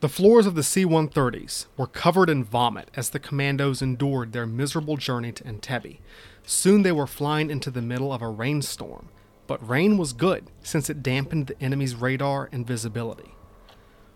[0.00, 4.46] The floors of the C 130s were covered in vomit as the commandos endured their
[4.46, 6.00] miserable journey to Entebbe.
[6.44, 9.08] Soon they were flying into the middle of a rainstorm,
[9.46, 13.34] but rain was good since it dampened the enemy's radar and visibility.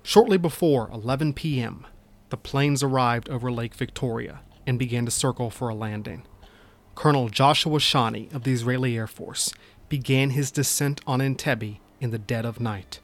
[0.02, 1.86] Shortly before 11 p.m.,
[2.28, 6.24] the planes arrived over Lake Victoria and began to circle for a landing.
[6.94, 9.50] Colonel Joshua Shani of the Israeli Air Force
[9.88, 13.00] began his descent on Entebbe in the dead of night.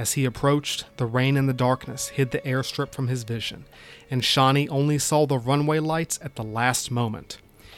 [0.00, 3.66] As he approached, the rain and the darkness hid the airstrip from his vision,
[4.10, 7.36] and Shani only saw the runway lights at the last moment.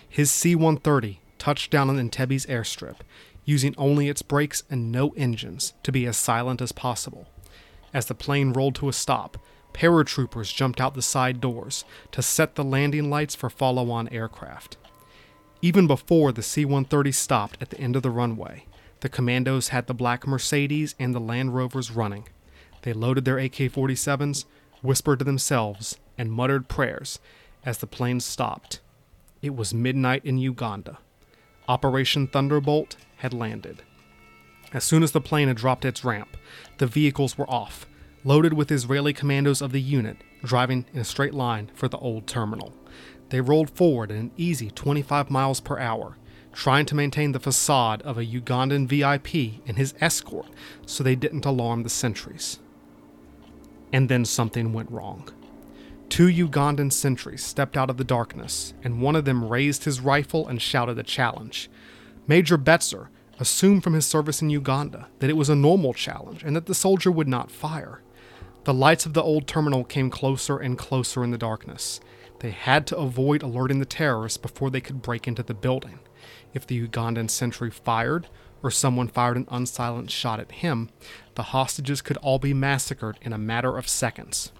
[0.08, 2.98] His C 130 touched down on Entebbe's airstrip,
[3.44, 7.26] using only its brakes and no engines to be as silent as possible.
[7.92, 9.36] As the plane rolled to a stop,
[9.72, 14.76] paratroopers jumped out the side doors to set the landing lights for follow on aircraft.
[15.60, 18.64] Even before the C 130 stopped at the end of the runway,
[19.02, 22.28] the commandos had the black Mercedes and the Land Rovers running.
[22.82, 24.44] They loaded their AK 47s,
[24.80, 27.18] whispered to themselves, and muttered prayers
[27.64, 28.80] as the plane stopped.
[29.40, 30.98] It was midnight in Uganda.
[31.68, 33.82] Operation Thunderbolt had landed.
[34.72, 36.36] As soon as the plane had dropped its ramp,
[36.78, 37.86] the vehicles were off,
[38.24, 42.28] loaded with Israeli commandos of the unit, driving in a straight line for the old
[42.28, 42.72] terminal.
[43.30, 46.16] They rolled forward at an easy 25 miles per hour,
[46.52, 50.46] trying to maintain the facade of a Ugandan VIP and his escort
[50.86, 52.58] so they didn't alarm the sentries.
[53.92, 55.28] And then something went wrong.
[56.08, 60.46] Two Ugandan sentries stepped out of the darkness, and one of them raised his rifle
[60.46, 61.70] and shouted a challenge.
[62.26, 66.54] Major Betzer assumed from his service in Uganda that it was a normal challenge and
[66.54, 68.02] that the soldier would not fire.
[68.64, 71.98] The lights of the old terminal came closer and closer in the darkness.
[72.40, 75.98] They had to avoid alerting the terrorists before they could break into the building.
[76.54, 78.28] If the Ugandan sentry fired,
[78.62, 80.90] or someone fired an unsilenced shot at him,
[81.34, 84.52] the hostages could all be massacred in a matter of seconds.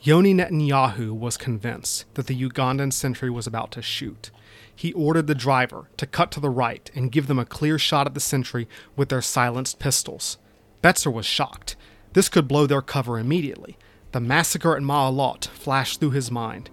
[0.00, 4.30] Yoni Netanyahu was convinced that the Ugandan sentry was about to shoot.
[4.76, 8.06] He ordered the driver to cut to the right and give them a clear shot
[8.06, 10.36] at the sentry with their silenced pistols.
[10.82, 11.76] Betzer was shocked.
[12.12, 13.78] This could blow their cover immediately.
[14.12, 16.68] The massacre at Ma'alot flashed through his mind,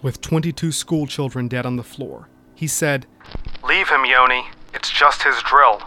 [0.00, 2.28] with 22 schoolchildren dead on the floor.
[2.54, 3.06] He said,
[3.70, 4.46] Leave him, Yoni.
[4.74, 5.80] It's just his drill.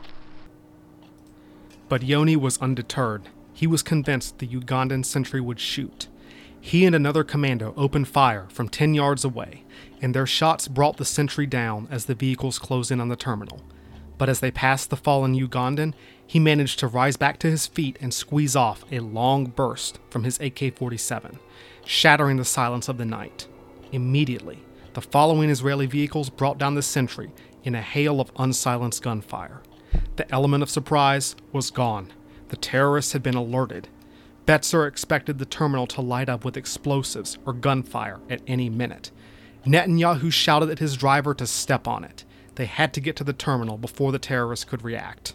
[1.89, 3.23] But Yoni was undeterred.
[3.53, 6.07] He was convinced the Ugandan sentry would shoot.
[6.61, 9.65] He and another commando opened fire from 10 yards away,
[10.01, 13.61] and their shots brought the sentry down as the vehicles closed in on the terminal.
[14.17, 15.93] But as they passed the fallen Ugandan,
[16.25, 20.23] he managed to rise back to his feet and squeeze off a long burst from
[20.23, 21.37] his AK 47,
[21.83, 23.45] shattering the silence of the night.
[23.91, 24.63] Immediately,
[24.93, 27.29] the following Israeli vehicles brought down the sentry
[27.63, 29.61] in a hail of unsilenced gunfire.
[30.15, 32.11] The element of surprise was gone.
[32.49, 33.87] The terrorists had been alerted.
[34.45, 39.11] Betzer expected the terminal to light up with explosives or gunfire at any minute.
[39.65, 42.25] Netanyahu shouted at his driver to step on it.
[42.55, 45.33] They had to get to the terminal before the terrorists could react.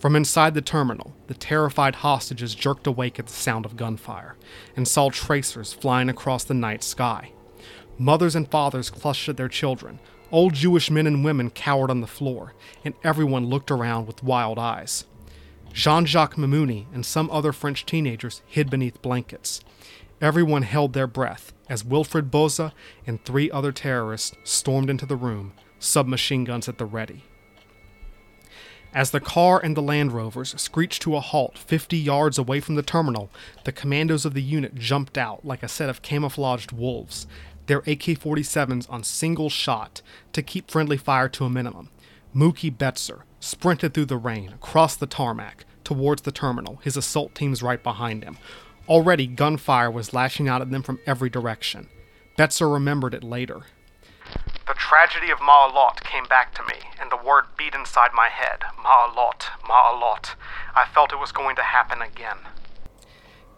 [0.00, 4.36] From inside the terminal, the terrified hostages jerked awake at the sound of gunfire
[4.76, 7.32] and saw tracers flying across the night sky.
[7.98, 9.98] Mothers and fathers clutched at their children,
[10.30, 12.52] Old Jewish men and women cowered on the floor,
[12.84, 15.04] and everyone looked around with wild eyes.
[15.72, 19.60] Jean Jacques Maimoni and some other French teenagers hid beneath blankets.
[20.20, 22.72] Everyone held their breath as Wilfred Böse
[23.06, 27.24] and three other terrorists stormed into the room, submachine guns at the ready.
[28.94, 32.74] As the car and the Land Rovers screeched to a halt 50 yards away from
[32.74, 33.30] the terminal,
[33.64, 37.26] the commandos of the unit jumped out like a set of camouflaged wolves,
[37.68, 40.02] their AK 47s on single shot
[40.32, 41.90] to keep friendly fire to a minimum.
[42.34, 47.62] Muki Betzer sprinted through the rain, across the tarmac, towards the terminal, his assault teams
[47.62, 48.36] right behind him.
[48.88, 51.88] Already, gunfire was lashing out at them from every direction.
[52.36, 53.62] Betzer remembered it later.
[54.66, 58.60] The tragedy of Ma'alot came back to me, and the word beat inside my head.
[58.78, 60.34] Ma'alot, Ma'alot.
[60.74, 62.38] I felt it was going to happen again.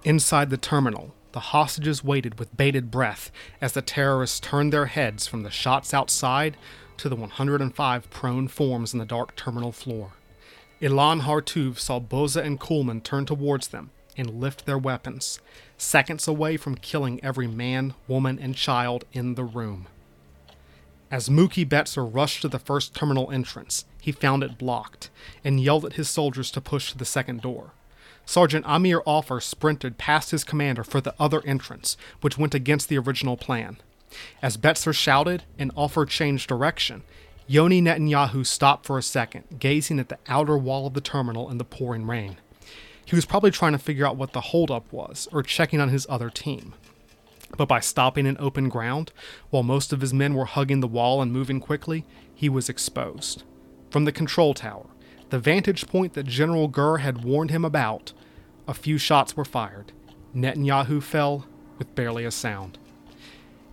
[0.04, 5.26] Inside the terminal, the hostages waited with bated breath as the terrorists turned their heads
[5.26, 6.56] from the shots outside
[6.96, 10.12] to the 105 prone forms on the dark terminal floor.
[10.80, 15.40] Ilan Hartuv saw Böse and Kuhlmann turn towards them and lift their weapons,
[15.78, 19.86] seconds away from killing every man, woman, and child in the room.
[21.10, 25.10] As Muki Betzer rushed to the first terminal entrance, he found it blocked
[25.44, 27.72] and yelled at his soldiers to push to the second door.
[28.24, 32.98] Sergeant Amir Ofer sprinted past his commander for the other entrance, which went against the
[32.98, 33.78] original plan.
[34.42, 37.02] As Betzer shouted and Ofer changed direction,
[37.46, 41.58] Yoni Netanyahu stopped for a second, gazing at the outer wall of the terminal in
[41.58, 42.36] the pouring rain.
[43.04, 46.06] He was probably trying to figure out what the holdup was or checking on his
[46.08, 46.74] other team.
[47.56, 49.10] But by stopping in open ground,
[49.50, 53.42] while most of his men were hugging the wall and moving quickly, he was exposed.
[53.90, 54.86] From the control tower,
[55.30, 58.12] the vantage point that General Gur had warned him about,
[58.66, 59.92] a few shots were fired.
[60.34, 61.46] Netanyahu fell
[61.78, 62.78] with barely a sound.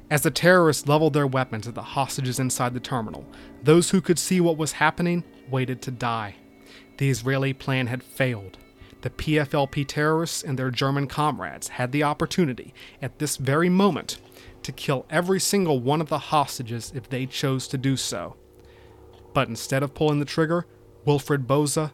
[0.09, 3.25] As the terrorists leveled their weapons at the hostages inside the terminal,
[3.61, 6.35] those who could see what was happening waited to die.
[6.97, 8.57] The Israeli plan had failed.
[9.01, 14.19] The PFLP terrorists and their German comrades had the opportunity, at this very moment,
[14.63, 18.35] to kill every single one of the hostages if they chose to do so.
[19.33, 20.65] But instead of pulling the trigger,
[21.07, 21.93] Wilfred Böse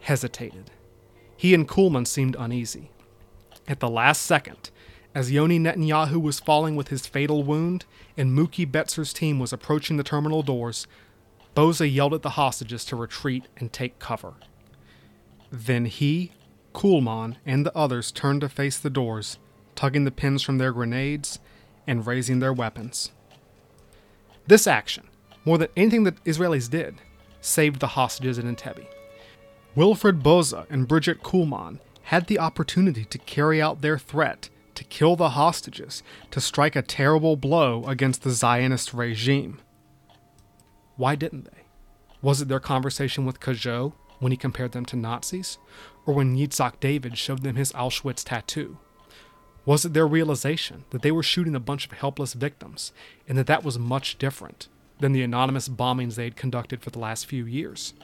[0.00, 0.70] hesitated.
[1.34, 2.90] He and Kuhlmann seemed uneasy.
[3.66, 4.70] At the last second,
[5.14, 7.86] as Yoni Netanyahu was falling with his fatal wound
[8.18, 10.86] and Muki Betser's team was approaching the terminal doors,
[11.56, 14.34] Böse yelled at the hostages to retreat and take cover.
[15.50, 16.32] Then he,
[16.74, 19.38] Kuhlmann, and the others turned to face the doors,
[19.74, 21.38] tugging the pins from their grenades
[21.86, 23.10] and raising their weapons.
[24.46, 25.08] This action,
[25.46, 27.00] more than anything that Israelis did,
[27.44, 28.86] saved the hostages in Entebbe.
[29.74, 35.14] Wilfred Böse and Brigitte Kuhlmann had the opportunity to carry out their threat to kill
[35.14, 39.60] the hostages, to strike a terrible blow against the Zionist regime.
[40.96, 41.62] Why didn't they?
[42.22, 45.58] Was it their conversation with Cojot when he compared them to Nazis,
[46.06, 48.78] or when Yitzhak David showed them his Auschwitz tattoo?
[49.64, 52.92] Was it their realization that they were shooting a bunch of helpless victims,
[53.28, 54.68] and that that was much different
[55.00, 57.94] than the anonymous bombings they had conducted for the last few years?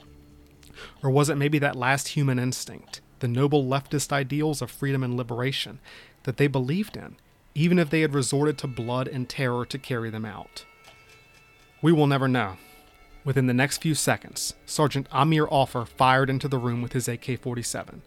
[1.03, 5.15] Or was it maybe that last human instinct, the noble leftist ideals of freedom and
[5.15, 5.79] liberation
[6.23, 7.17] that they believed in,
[7.55, 10.65] even if they had resorted to blood and terror to carry them out?
[11.81, 12.57] We will never know.
[13.23, 17.39] Within the next few seconds, Sergeant Amir Ofer fired into the room with his AK
[17.39, 18.01] 47.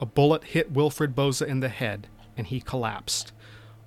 [0.00, 3.32] A bullet hit Wilfred Böse in the head, and he collapsed.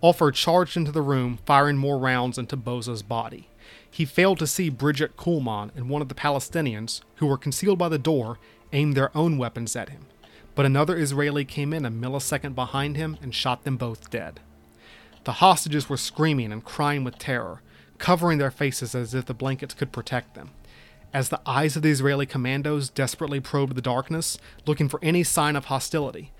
[0.01, 3.49] Ofer charged into the room, firing more rounds into Böse's body.
[3.89, 7.89] He failed to see Brigitte Kuhlmann and one of the Palestinians, who were concealed by
[7.89, 8.37] the door,
[8.73, 10.05] aim their own weapons at him.
[10.55, 14.39] But another Israeli came in a millisecond behind him and shot them both dead.
[15.23, 17.61] The hostages were screaming and crying with terror,
[17.97, 20.51] covering their faces as if the blankets could protect them.
[21.13, 25.55] As the eyes of the Israeli commandos desperately probed the darkness, looking for any sign
[25.55, 26.31] of hostility,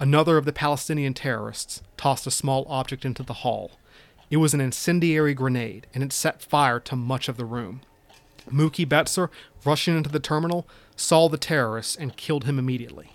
[0.00, 3.72] another of the Palestinian terrorists tossed a small object into the hall.
[4.30, 7.82] It was an incendiary grenade, and it set fire to much of the room.
[8.50, 9.30] Muki Betser,
[9.64, 10.66] rushing into the terminal,
[10.96, 13.12] saw the terrorist and killed him immediately.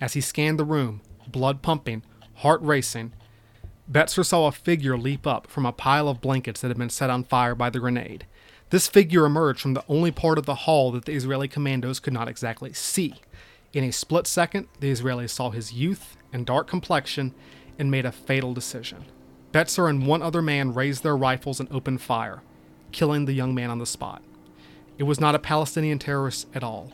[0.00, 2.02] As he scanned the room, blood pumping,
[2.36, 3.12] heart racing,
[3.90, 7.10] Betser saw a figure leap up from a pile of blankets that had been set
[7.10, 8.26] on fire by the grenade.
[8.70, 12.12] This figure emerged from the only part of the hall that the Israeli commandos could
[12.12, 13.14] not exactly see.
[13.72, 17.32] In a split second, the Israelis saw his youth and dark complexion
[17.78, 19.04] and made a fatal decision.
[19.56, 22.42] Betser and one other man raised their rifles and opened fire,
[22.92, 24.22] killing the young man on the spot.
[24.98, 26.92] It was not a Palestinian terrorist at all,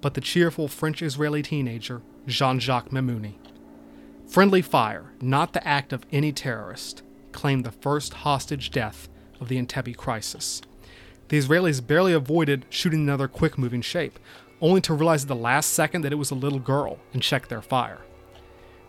[0.00, 3.34] but the cheerful French Israeli teenager, Jean Jacques Maimoni.
[4.26, 9.08] Friendly fire, not the act of any terrorist, claimed the first hostage death
[9.38, 10.62] of the Entebbe crisis.
[11.28, 14.18] The Israelis barely avoided shooting another quick moving shape,
[14.60, 17.46] only to realize at the last second that it was a little girl and check
[17.46, 18.00] their fire.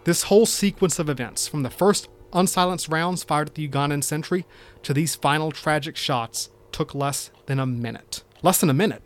[0.06, 4.46] This whole sequence of events, from the first unsilenced rounds fired at the Ugandan sentry
[4.84, 8.24] to these final tragic shots, took less than a minute.
[8.42, 9.04] Less than a minute.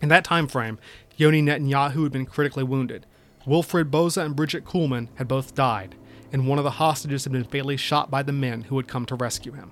[0.00, 0.78] In that time frame,
[1.16, 3.06] Yoni Netanyahu had been critically wounded.
[3.46, 5.94] Wilfred Böse and Brigitte Kuhlmann had both died,
[6.32, 9.06] and one of the hostages had been fatally shot by the men who had come
[9.06, 9.70] to rescue him.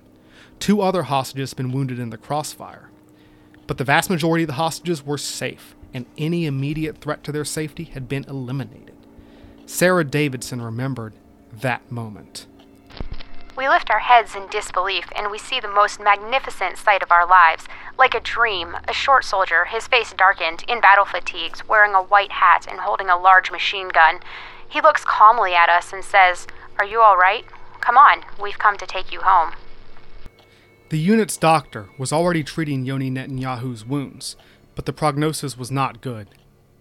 [0.59, 2.89] Two other hostages had been wounded in the crossfire.
[3.67, 7.45] But the vast majority of the hostages were safe, and any immediate threat to their
[7.45, 8.95] safety had been eliminated.
[9.65, 11.13] Sarah Davidson remembered
[11.51, 12.47] that moment.
[13.57, 17.25] We lift our heads in disbelief and we see the most magnificent sight of our
[17.25, 17.65] lives.
[17.97, 22.33] Like a dream, a short soldier, his face darkened, in battle fatigues, wearing a white
[22.33, 24.19] hat and holding a large machine gun.
[24.67, 26.47] He looks calmly at us and says,
[26.77, 27.45] Are you all right?
[27.79, 29.53] Come on, we've come to take you home.
[30.89, 34.35] The unit's doctor was already treating Yoni Netanyahu's wounds,
[34.75, 36.27] but the prognosis was not good.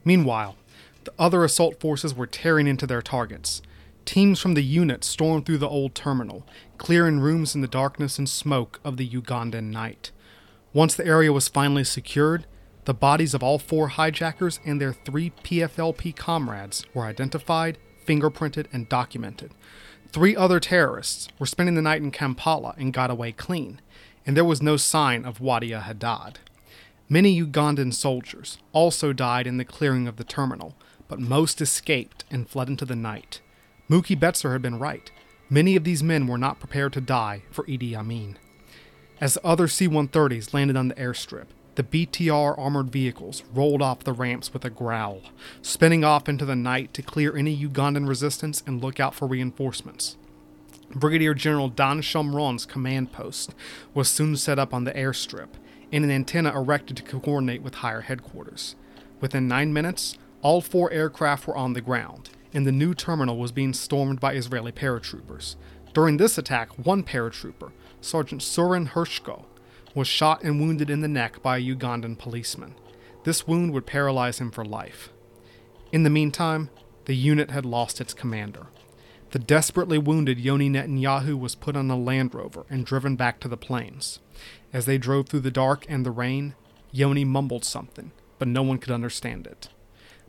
[0.05, 0.57] Meanwhile,
[1.05, 3.63] the other assault forces were tearing into their targets.
[4.05, 6.47] Teams from the unit stormed through the old terminal,
[6.79, 10.11] clearing rooms in the darkness and smoke of the Ugandan night.
[10.73, 12.47] Once the area was finally secured,
[12.85, 18.89] the bodies of all four hijackers and their three PFLP comrades were identified, fingerprinted, and
[18.89, 19.53] documented.
[20.13, 23.81] Three other terrorists were spending the night in Kampala and got away clean,
[24.27, 26.39] and there was no sign of Wadie Haddad.
[27.09, 30.75] Many Ugandan soldiers also died in the clearing of the terminal,
[31.09, 33.41] but most escaped and fled into the night.
[33.89, 35.11] Muki Betser had been right.
[35.51, 38.39] Many of these men were not prepared to die for Idi Amin.
[39.21, 44.05] As the other C 130s landed on the airstrip, the BTR armored vehicles rolled off
[44.05, 45.23] the ramps with a growl,
[45.61, 50.17] spinning off into the night to clear any Ugandan resistance and look out for reinforcements.
[50.95, 53.55] Brigadier General Don Shomron's command post
[53.93, 55.49] was soon set up on the airstrip,
[55.93, 58.77] and an antenna erected to coordinate with higher headquarters.
[59.21, 63.53] Within nine minutes, all four aircraft were on the ground, and the new terminal was
[63.53, 65.57] being stormed by Israeli paratroopers.
[65.93, 69.45] During this attack, one paratrooper, Sergeant Surin Hershko,
[69.95, 72.75] was shot and wounded in the neck by a Ugandan policeman.
[73.25, 75.11] This wound would paralyze him for life.
[75.93, 76.71] In the meantime,
[77.05, 78.67] the unit had lost its commander.
[79.31, 83.49] The desperately wounded Yoni Netanyahu was put on a Land Rover and driven back to
[83.49, 84.21] the plains.
[84.73, 86.55] As they drove through the dark and the rain,
[86.93, 89.69] Yoni mumbled something, but no one could understand it.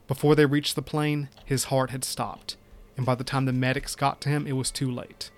[0.08, 2.58] Before they reached the plane, his heart had stopped,
[2.96, 5.32] and by the time the medics got to him, it was too late.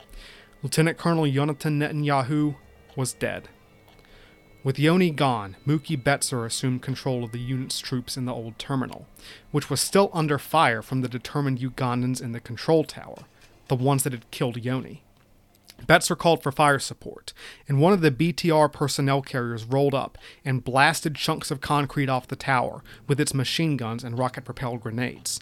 [0.61, 2.55] Lieutenant Colonel Yonatan Netanyahu
[2.95, 3.47] was dead.
[4.63, 9.07] With Yoni gone, Muki Betser assumed control of the unit's troops in the old terminal,
[9.51, 13.23] which was still under fire from the determined Ugandans in the control tower,
[13.69, 15.03] the ones that had killed Yoni.
[15.85, 17.33] Betser called for fire support,
[17.67, 22.27] and one of the BTR personnel carriers rolled up and blasted chunks of concrete off
[22.27, 25.39] the tower with its machine guns and rocket propelled grenades.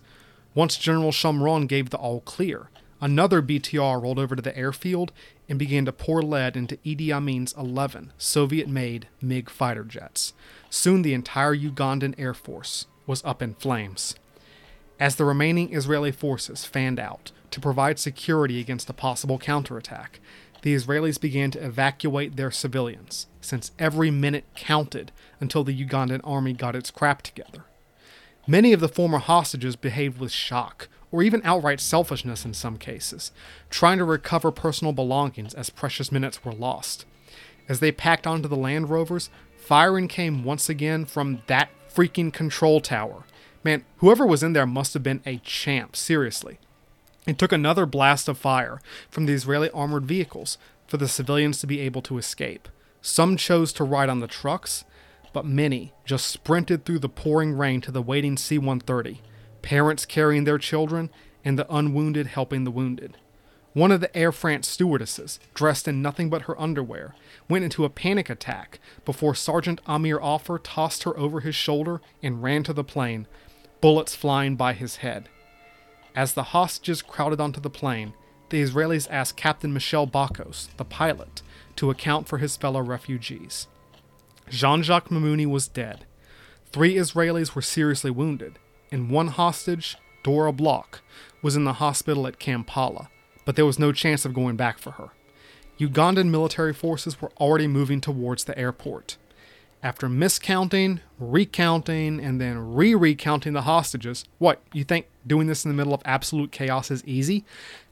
[0.54, 2.70] Once General Shomron gave the all clear,
[3.02, 5.12] another BTR rolled over to the airfield
[5.50, 10.34] and began to pour lead into Idi Amin's 11 Soviet made MiG fighter jets.
[10.70, 14.16] Soon the entire Ugandan Air Force was up in flames.
[15.00, 20.20] As the remaining Israeli forces fanned out to provide security against a possible counterattack,
[20.62, 26.52] the Israelis began to evacuate their civilians, since every minute counted until the Ugandan army
[26.52, 27.64] got its crap together.
[28.46, 33.32] Many of the former hostages behaved with shock, or even outright selfishness in some cases,
[33.70, 37.06] trying to recover personal belongings as precious minutes were lost.
[37.70, 42.82] As they packed onto the Land Rovers, firing came once again from that freaking control
[42.82, 43.24] tower.
[43.64, 46.60] Man, whoever was in there must have been a champ, seriously.
[47.28, 51.68] It took another blast of fire from the Israeli armored vehicles for the civilians to
[51.68, 52.70] be able to escape.
[53.02, 54.86] Some chose to ride on the trucks,
[55.34, 59.22] but many just sprinted through the pouring rain to the waiting C 130,
[59.64, 61.10] parents carrying their children,
[61.44, 63.18] and the unwounded helping the wounded.
[63.74, 67.16] One of the Air France stewardesses, dressed in nothing but her underwear,
[67.50, 72.42] went into a panic attack before Sergeant Amir Ofer tossed her over his shoulder and
[72.42, 73.28] ran to the plane,
[73.82, 75.28] bullets flying by his head.
[76.16, 78.14] As the hostages crowded onto the plane,
[78.50, 81.42] the Israelis asked Captain Michel Bacos, the pilot,
[81.76, 83.68] to account for his fellow refugees.
[84.50, 86.06] Jean Jacques Maimoni was dead.
[86.72, 88.60] Three Israelis were seriously wounded,
[88.92, 91.02] and one hostage, Dora Bloch,
[91.42, 93.10] was in the hospital at Kampala,
[93.44, 95.10] but there was no chance of going back for her.
[95.80, 99.18] Ugandan military forces were already moving towards the airport.
[99.84, 105.70] After miscounting, recounting, and then re recounting the hostages, what, you think doing this in
[105.70, 107.44] the middle of absolute chaos is easy?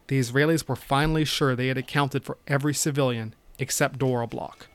[0.08, 4.68] The Israelis were finally sure they had accounted for every civilian except Dora Bloch.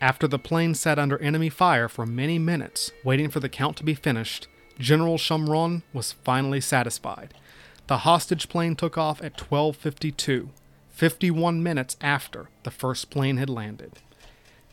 [0.00, 3.84] After the plane sat under enemy fire for many minutes, waiting for the count to
[3.84, 4.46] be finished,
[4.78, 7.32] General Shomron was finally satisfied.
[7.86, 10.50] The hostage plane took off at 12:52,
[10.90, 13.92] 51 minutes after the first plane had landed.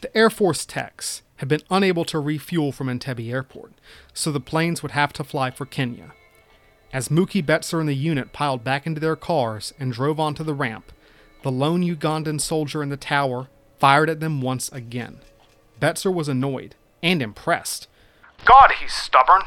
[0.02, 3.74] The Air Force techs had been unable to refuel from Entebbe Airport,
[4.14, 6.14] so the planes would have to fly for Kenya.
[6.94, 10.54] As Muki Betser and the unit piled back into their cars and drove onto the
[10.54, 10.92] ramp,
[11.42, 13.50] the lone Ugandan soldier in the tower
[13.80, 15.18] fired at them once again.
[15.82, 17.88] Betser was annoyed and impressed.
[18.46, 19.42] God, he's stubborn.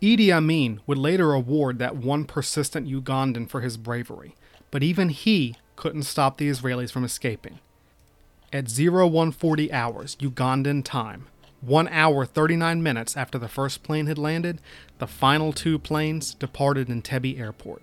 [0.00, 4.34] Idi Amin would later award that one persistent Ugandan for his bravery,
[4.70, 7.58] but even he couldn't stop the Israelis from escaping.
[8.54, 11.26] At 0140 hours Ugandan time,
[11.66, 14.60] 1 hour 39 minutes after the first plane had landed,
[14.98, 17.82] the final two planes departed Entebbe Airport.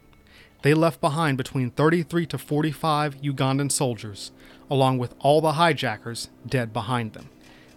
[0.61, 4.31] They left behind between 33 to 45 Ugandan soldiers,
[4.72, 7.30] along with all the hijackers dead behind them.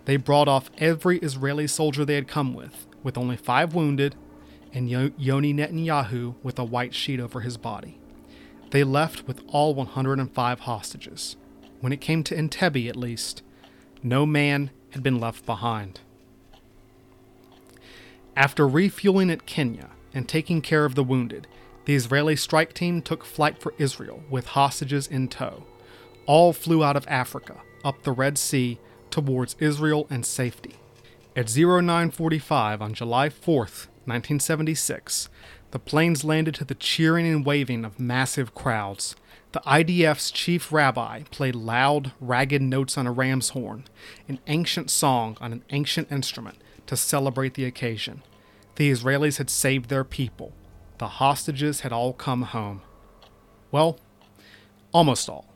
[0.05, 4.15] They brought off every Israeli soldier they had come with, with only five wounded,
[4.73, 7.99] and Yoni Netanyahu with a white sheet over his body.
[8.71, 11.37] They left with all 105 hostages.
[11.81, 13.43] When it came to Entebbe, at least,
[14.05, 16.01] no man had been left behind.
[18.35, 21.47] After refueling at Kenya and taking care of the wounded,
[21.85, 25.65] the Israeli strike team took flight for Israel with hostages in tow.
[26.25, 28.79] All flew out of Africa, up the Red Sea,
[29.11, 30.77] towards Israel and safety.
[31.37, 35.29] At 0945 on July 4th, 1976,
[35.73, 39.15] the planes landed to the cheering and waving of massive crowds.
[39.57, 43.85] The IDF's chief rabbi played loud, ragged notes on a ram's horn,
[44.29, 48.23] an ancient song on an ancient instrument, to celebrate the occasion.
[48.75, 50.53] The Israelis had saved their people.
[50.99, 52.83] The hostages had all come home.
[53.73, 53.99] Well,
[54.93, 55.47] almost all.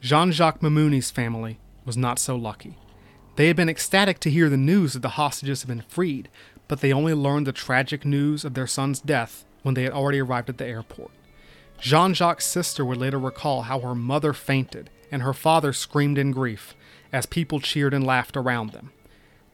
[0.00, 2.76] Jean Jacques Maimoni's family was not so lucky.
[3.36, 6.28] They had been ecstatic to hear the news that the hostages had been freed,
[6.66, 10.18] but they only learned the tragic news of their son's death when they had already
[10.18, 11.12] arrived at the airport.
[11.82, 16.30] Jean Jacques' sister would later recall how her mother fainted and her father screamed in
[16.30, 16.76] grief
[17.12, 18.92] as people cheered and laughed around them.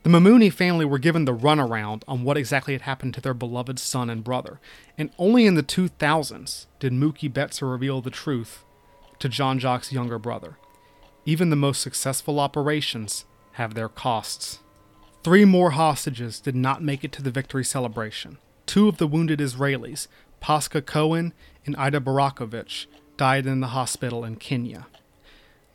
[0.02, 3.78] The Maimoni family were given the runaround on what exactly had happened to their beloved
[3.78, 4.60] son and brother,
[4.98, 8.62] and only in the 2000s did Muki Betser reveal the truth
[9.20, 10.58] to Jean Jacques' younger brother.
[11.24, 14.60] Even the most successful operations have their costs.
[15.24, 18.36] Three more hostages did not make it to the victory celebration.
[18.66, 20.08] Two of the wounded Israelis,
[20.40, 21.32] Pasco Cohen
[21.68, 22.86] and Ida Borochovitch,
[23.18, 24.86] died in the hospital in Kenya.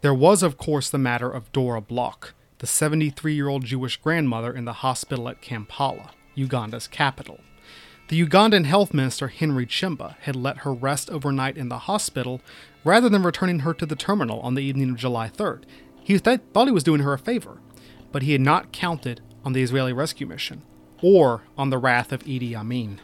[0.01, 4.51] There was, of course, the matter of Dora Bloch, the 73 year old Jewish grandmother
[4.51, 7.41] in the hospital at Kampala, Uganda's capital.
[8.07, 12.41] The Ugandan health minister Henry Kyemba had let her rest overnight in the hospital
[12.83, 15.63] rather than returning her to the terminal on the evening of July 3rd.
[16.03, 17.59] He th- thought he was doing her a favor,
[18.11, 20.63] but he had not counted on the Israeli rescue mission
[21.03, 22.99] or on the wrath of Idi Amin.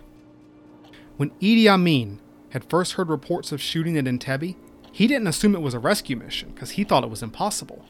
[1.17, 2.19] When Idi Amin
[2.49, 4.55] had first heard reports of shooting at Entebbe,
[4.91, 7.85] he didn't assume it was a rescue mission because he thought it was impossible.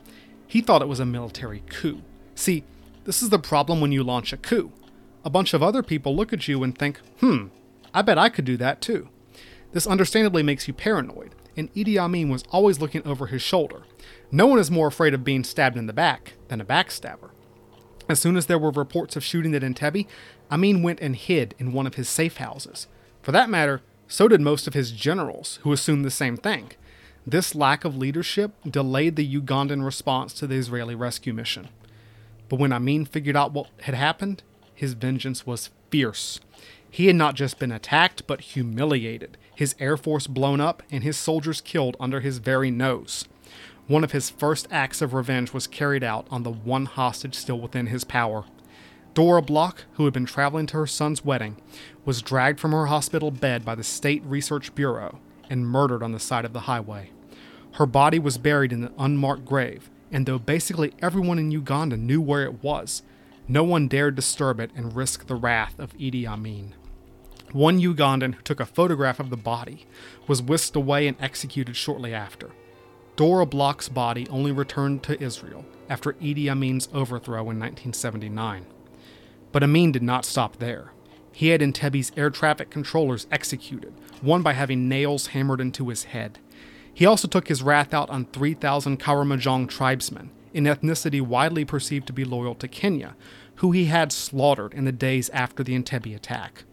[0.47, 2.01] He thought it was a military coup.
[2.35, 2.63] See,
[3.05, 4.71] this is the problem when you launch a coup.
[5.23, 7.47] A bunch of other people look at you and think, hmm,
[7.93, 9.09] I bet I could do that too.
[9.71, 13.83] This understandably makes you paranoid, and Idi Amin was always looking over his shoulder.
[14.31, 17.31] No one is more afraid of being stabbed in the back than a backstabber.
[18.07, 20.07] As soon as there were reports of shooting at Entebbe,
[20.51, 22.87] Amin went and hid in one of his safe houses.
[23.21, 26.71] For that matter, so did most of his generals, who assumed the same thing.
[27.25, 31.69] This lack of leadership delayed the Ugandan response to the Israeli rescue mission.
[32.49, 34.41] But when Amin figured out what had happened,
[34.73, 36.39] his vengeance was fierce.
[36.89, 41.15] He had not just been attacked, but humiliated, his air force blown up, and his
[41.15, 43.25] soldiers killed under his very nose.
[43.85, 47.59] One of his first acts of revenge was carried out on the one hostage still
[47.59, 48.45] within his power.
[49.13, 51.57] Dora Bloch, who had been traveling to her son's wedding,
[52.05, 55.19] was dragged from her hospital bed by the State Research Bureau
[55.49, 57.09] and murdered on the side of the highway.
[57.73, 62.21] Her body was buried in an unmarked grave, and though basically everyone in Uganda knew
[62.21, 63.03] where it was,
[63.47, 66.75] no one dared disturb it and risk the wrath of Idi Amin.
[67.51, 69.87] One Ugandan who took a photograph of the body
[70.27, 72.51] was whisked away and executed shortly after.
[73.15, 78.65] Dora Bloch's body only returned to Israel after Idi Amin's overthrow in 1979.
[79.51, 80.91] But Amin did not stop there.
[81.31, 86.39] He had Entebbe's air traffic controllers executed, one by having nails hammered into his head.
[86.93, 92.13] He also took his wrath out on 3,000 Karamojong tribesmen, an ethnicity widely perceived to
[92.13, 93.15] be loyal to Kenya,
[93.55, 96.63] who he had slaughtered in the days after the Entebbe attack.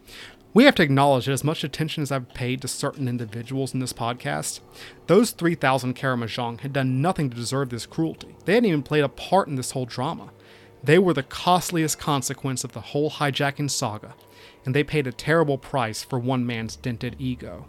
[0.53, 3.81] We have to acknowledge that as much attention as I've paid to certain individuals in
[3.81, 4.61] this podcast,
[5.07, 8.35] those 3,000 Karamojong had done nothing to deserve this cruelty.
[8.47, 10.31] They hadn't even played a part in this whole drama.
[10.83, 14.15] They were the costliest consequence of the whole hijacking saga,
[14.65, 17.67] and they paid a terrible price for one man's dented ego.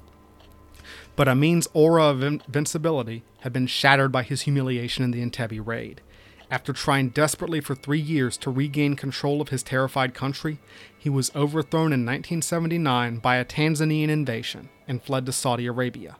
[1.15, 6.01] But Amin's aura of invincibility had been shattered by his humiliation in the Entebbe raid.
[6.49, 10.59] After trying desperately for three years to regain control of his terrified country,
[10.97, 16.15] he was overthrown in 1979 by a Tanzanian invasion and fled to Saudi Arabia.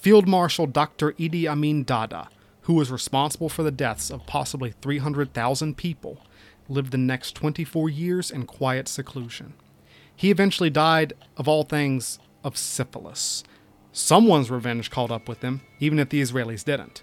[0.00, 1.12] Field Marshal Dr.
[1.12, 2.28] Idi Amin Dada,
[2.68, 6.18] who was responsible for the deaths of possibly 300,000 people,
[6.68, 9.54] lived the next 24 years in quiet seclusion.
[10.14, 13.42] He eventually died, of all things, of syphilis.
[13.90, 17.00] Someone's revenge caught up with him, even if the Israelis didn't.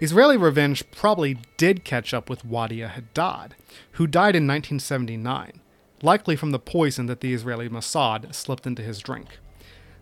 [0.00, 3.56] Israeli revenge probably did catch up with Wadie Haddad,
[3.92, 5.60] who died in 1979,
[6.02, 9.40] likely from the poison that the Israeli Mossad slipped into his drink.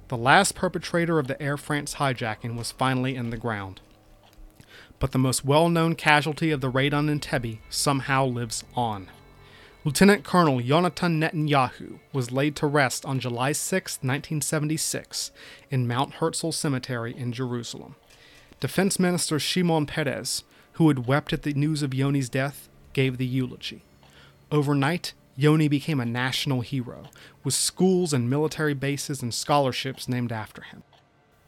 [0.09, 3.81] The last perpetrator of the Air France hijacking was finally in the ground.
[5.02, 9.08] But the most well known casualty of the raid on Entebbe somehow lives on.
[9.84, 15.32] Lieutenant Colonel Yonatan Netanyahu was laid to rest on July 6, 1976,
[15.72, 17.96] in Mount Herzl Cemetery in Jerusalem.
[18.60, 23.26] Defense Minister Shimon Peres, who had wept at the news of Yoni's death, gave the
[23.26, 23.82] eulogy.
[24.52, 27.06] Overnight, Yoni became a national hero,
[27.42, 30.84] with schools and military bases and scholarships named after him.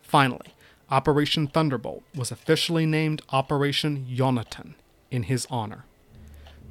[0.03, 0.55] Finally,
[0.91, 4.75] Operation Thunderbolt was officially named Operation Yonatan
[5.11, 5.85] in his honor.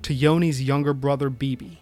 [0.04, 1.82] To Yoni's younger brother Bibi,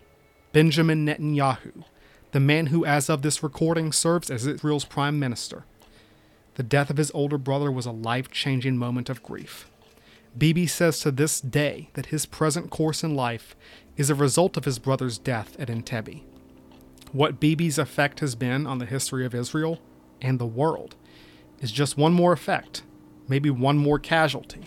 [0.54, 1.84] Benjamin Netanyahu,
[2.32, 5.66] the man who, as of this recording, serves as Israel's prime minister.
[6.56, 9.70] The death of his older brother was a life changing moment of grief.
[10.38, 13.56] Bibi says to this day that his present course in life
[13.98, 16.24] is a result of his brother's death at Entebbe.
[17.12, 19.80] What Bibi's effect has been on the history of Israel
[20.22, 20.96] and the world
[21.62, 22.84] is just one more effect,
[23.28, 24.62] maybe one more casualty,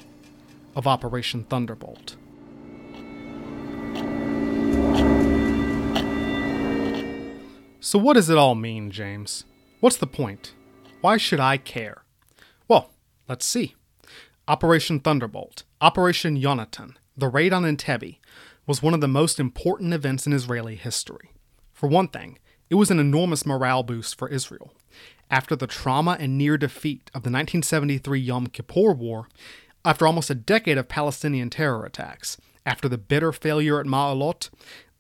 [0.75, 2.17] of Operation Thunderbolt.
[7.81, 9.45] So, what does it all mean, James?
[9.81, 10.55] What's the point?
[11.03, 12.05] Why should I care?
[12.67, 12.91] Well,
[13.29, 13.75] let's see.
[14.49, 18.19] Operation Thunderbolt, Operation Yonatan, the raid on Entebbe,
[18.67, 21.33] was one of the most important events in Israeli history.
[21.73, 22.39] For one thing,
[22.71, 24.73] it was an enormous morale boost for Israel.
[25.31, 29.29] After the trauma and near defeat of the 1973 Yom Kippur War,
[29.85, 32.37] after almost a decade of Palestinian terror attacks,
[32.67, 34.51] after the bitter failure at Ma'alot,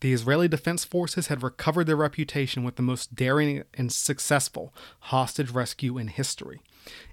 [0.00, 5.50] the Israeli Defense Forces had recovered their reputation with the most daring and successful hostage
[5.50, 6.60] rescue in history.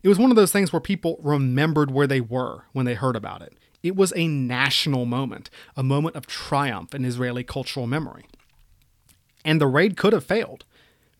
[0.03, 3.15] It was one of those things where people remembered where they were when they heard
[3.15, 3.53] about it.
[3.81, 8.25] It was a national moment, a moment of triumph in Israeli cultural memory.
[9.45, 10.65] And the raid could have failed.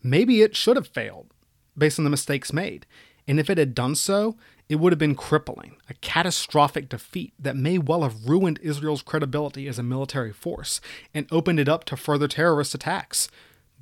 [0.03, 1.27] Maybe it should have failed
[1.77, 2.85] based on the mistakes made.
[3.27, 4.35] And if it had done so,
[4.67, 9.67] it would have been crippling, a catastrophic defeat that may well have ruined Israel's credibility
[9.67, 10.79] as a military force
[11.13, 13.27] and opened it up to further terrorist attacks.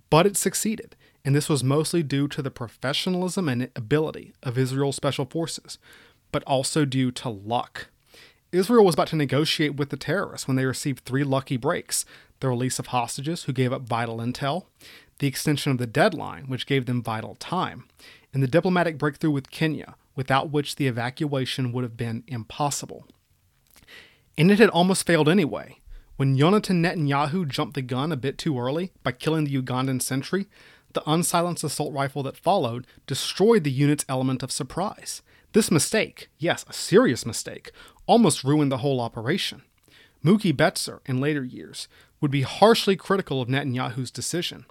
[0.10, 4.96] But it succeeded, and this was mostly due to the professionalism and ability of Israel's
[4.96, 5.78] special forces,
[6.32, 7.90] but also due to luck.
[8.52, 12.04] Israel was about to negotiate with the terrorists when they received three lucky breaks
[12.40, 14.66] the release of hostages who gave up vital intel,
[15.20, 17.88] the extension of the deadline, which gave them vital time,
[18.34, 23.06] and the diplomatic breakthrough with Kenya, without which the evacuation would have been impossible.
[24.38, 25.78] And it had almost failed anyway.
[26.18, 30.48] When Yonatan Netanyahu jumped the gun a bit too early by killing the Ugandan sentry,
[30.94, 35.22] the unsilenced assault rifle that followed destroyed the unit's element of surprise.
[35.54, 37.72] This mistake, yes, a serious mistake,
[38.06, 39.64] almost ruined the whole operation.
[40.22, 41.88] Muki Betser, in later years,
[42.22, 44.66] would be harshly critical of Netanyahu's decision,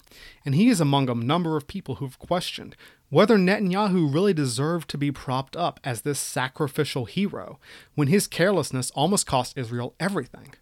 [0.44, 2.76] and he is among a number of people who have questioned
[3.10, 7.58] whether Netanyahu really deserved to be propped up as this sacrificial hero
[7.94, 10.54] when his carelessness almost cost Israel everything.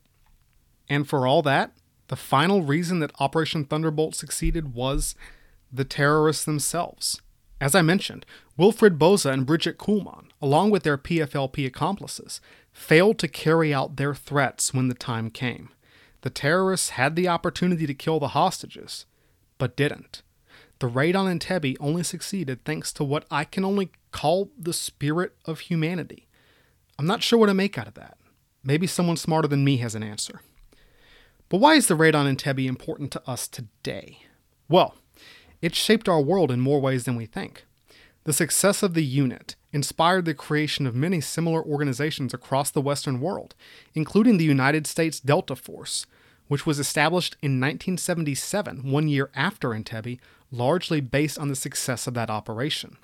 [0.89, 1.73] And for all that,
[2.09, 5.17] the final reason that Operation Thunderbolt succeeded was
[5.73, 7.21] the terrorists themselves.
[7.61, 8.25] As I mentioned,
[8.57, 12.41] Wilfred Böse and Brigitte Kuhlmann, along with their PFLP accomplices,
[12.71, 15.71] failed to carry out their threats when the time came.
[16.27, 19.07] The terrorists had the opportunity to kill the hostages,
[19.59, 20.23] but didn't.
[20.81, 25.37] The raid on Entebbe only succeeded thanks to what I can only call the spirit
[25.45, 26.27] of humanity.
[26.99, 28.19] I'm not sure what to make out of that.
[28.65, 30.41] Maybe someone smarter than me has an answer.
[31.49, 34.23] But why is the raid on Entebbe important to us today?
[34.69, 34.97] Well,
[35.63, 37.67] it shaped our world in more ways than we think.
[38.27, 43.21] The success of the unit inspired the creation of many similar organizations across the Western
[43.21, 43.55] world,
[43.95, 46.07] including the United States Delta Force,
[46.49, 50.19] which was established in 1977, one year after Entebbe,
[50.51, 52.97] largely based on the success of that operation.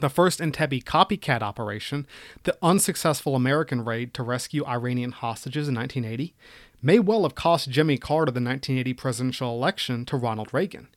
[0.00, 2.06] The first Entebbe copycat operation,
[2.44, 6.34] the unsuccessful American raid to rescue Iranian hostages in 1980,
[6.80, 10.88] may well have cost Jimmy Carter the 1980 presidential election to Ronald Reagan.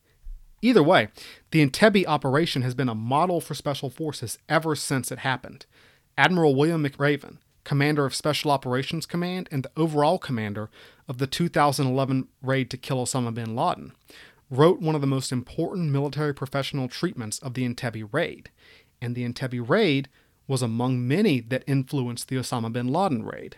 [0.61, 1.07] Either way,
[1.51, 5.65] the Entebbe operation has been a model for special forces ever since it happened.
[6.17, 10.69] Admiral William McRaven, commander of Special Operations Command and the overall commander
[11.07, 13.93] of the 2011 raid to kill Osama bin Laden,
[14.49, 18.49] wrote one of the most important military professional treatments of the Entebbe raid.
[19.01, 20.09] And the Entebbe raid
[20.47, 23.57] was among many that influenced the Osama bin Laden raid.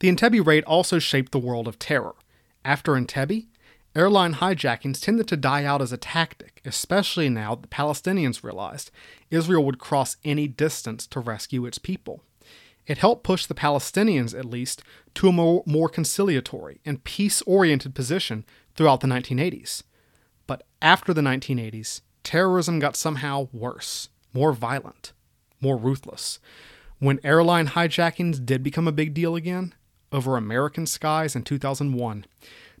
[0.00, 2.14] The Entebbe raid also shaped the world of terror.
[2.64, 3.46] After Entebbe,
[3.96, 8.90] Airline hijackings tended to die out as a tactic, especially now that the Palestinians realized
[9.30, 12.22] Israel would cross any distance to rescue its people.
[12.86, 14.82] It helped push the Palestinians, at least,
[15.14, 18.44] to a more, more conciliatory and peace oriented position
[18.74, 19.82] throughout the 1980s.
[20.46, 25.14] But after the 1980s, terrorism got somehow worse, more violent,
[25.58, 26.38] more ruthless.
[26.98, 29.74] When airline hijackings did become a big deal again,
[30.12, 32.26] over American skies in 2001,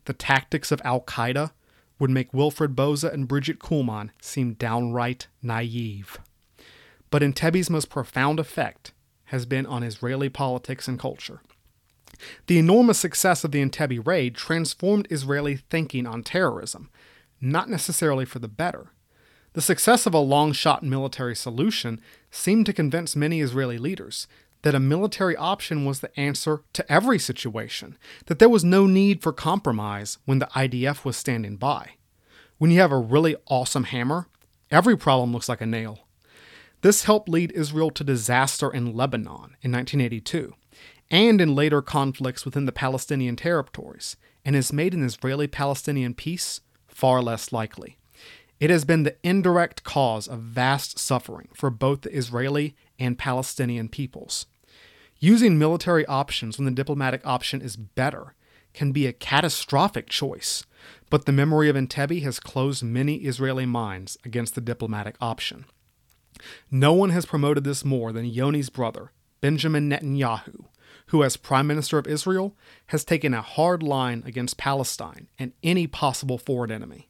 [0.06, 1.52] the tactics of Al Qaeda
[1.98, 6.18] would make Wilfred Böse and Brigitte Kuhlmann seem downright naive.
[7.10, 8.92] But Entebbe's most profound effect
[9.26, 11.40] has been on Israeli politics and culture.
[12.46, 16.90] The enormous success of the Entebbe raid transformed Israeli thinking on terrorism,
[17.40, 18.92] not necessarily for the better.
[19.52, 22.00] The success of a long shot military solution
[22.30, 24.26] seemed to convince many Israeli leaders
[24.62, 27.96] that a military option was the answer to every situation,
[28.26, 31.92] that there was no need for compromise when the IDF was standing by.
[32.58, 34.28] When you have a really awesome hammer,
[34.70, 36.00] every problem looks like a nail.
[36.82, 40.54] This helped lead Israel to disaster in Lebanon in 1982
[41.10, 46.60] and in later conflicts within the Palestinian territories, and has made an Israeli Palestinian peace
[46.88, 47.98] far less likely.
[48.58, 53.88] It has been the indirect cause of vast suffering for both the Israeli and Palestinian
[53.88, 54.46] peoples.
[55.18, 58.34] Using military options when the diplomatic option is better
[58.72, 60.64] can be a catastrophic choice,
[61.10, 65.64] but the memory of Entebbe has closed many Israeli minds against the diplomatic option.
[66.70, 70.66] No one has promoted this more than Yoni's brother, Benjamin Netanyahu,
[71.06, 72.54] who, as Prime Minister of Israel,
[72.88, 77.08] has taken a hard line against Palestine and any possible foreign enemy.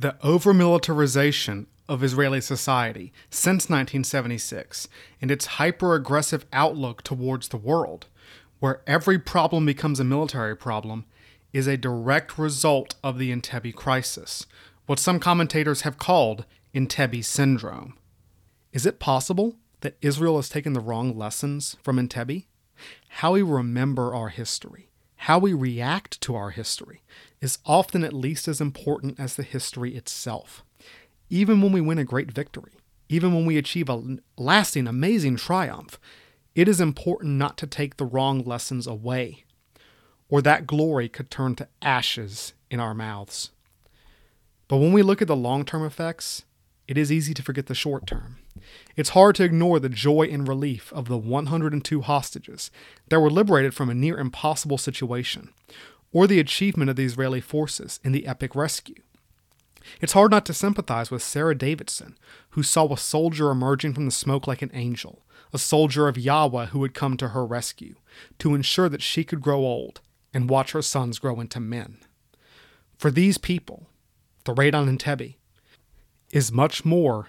[0.00, 4.86] The over militarization of Israeli society since 1976
[5.20, 8.06] and its hyper aggressive outlook towards the world,
[8.60, 11.04] where every problem becomes a military problem,
[11.52, 14.46] is a direct result of the Entebbe crisis,
[14.86, 17.94] what some commentators have called Entebbe syndrome.
[18.72, 22.44] Is it possible that Israel has taken the wrong lessons from Entebbe?
[23.08, 24.87] How we remember our history
[25.22, 27.02] how we react to our history
[27.40, 30.64] is often at least as important as the history itself.
[31.28, 32.72] Even when we win a great victory,
[33.08, 35.98] even when we achieve a lasting, amazing triumph,
[36.54, 39.44] it is important not to take the wrong lessons away,
[40.28, 43.50] or that glory could turn to ashes in our mouths.
[44.68, 46.44] But when we look at the long term effects,
[46.86, 48.36] it is easy to forget the short term.
[48.96, 52.70] It's hard to ignore the joy and relief of the 102 hostages
[53.08, 55.50] that were liberated from a near impossible situation,
[56.12, 59.02] or the achievement of the Israeli forces in the epic rescue.
[60.00, 62.16] It's hard not to sympathize with Sarah Davidson,
[62.50, 66.66] who saw a soldier emerging from the smoke like an angel, a soldier of Yahweh
[66.66, 67.94] who would come to her rescue,
[68.38, 70.00] to ensure that she could grow old
[70.34, 71.98] and watch her sons grow into men.
[72.98, 73.86] For these people,
[74.44, 75.36] the raid on Entebbe,
[76.30, 77.28] is much more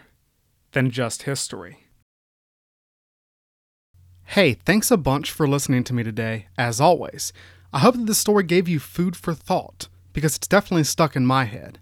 [0.71, 1.85] than just history.
[4.25, 7.33] Hey, thanks a bunch for listening to me today, as always.
[7.73, 11.25] I hope that this story gave you food for thought, because it's definitely stuck in
[11.25, 11.79] my head.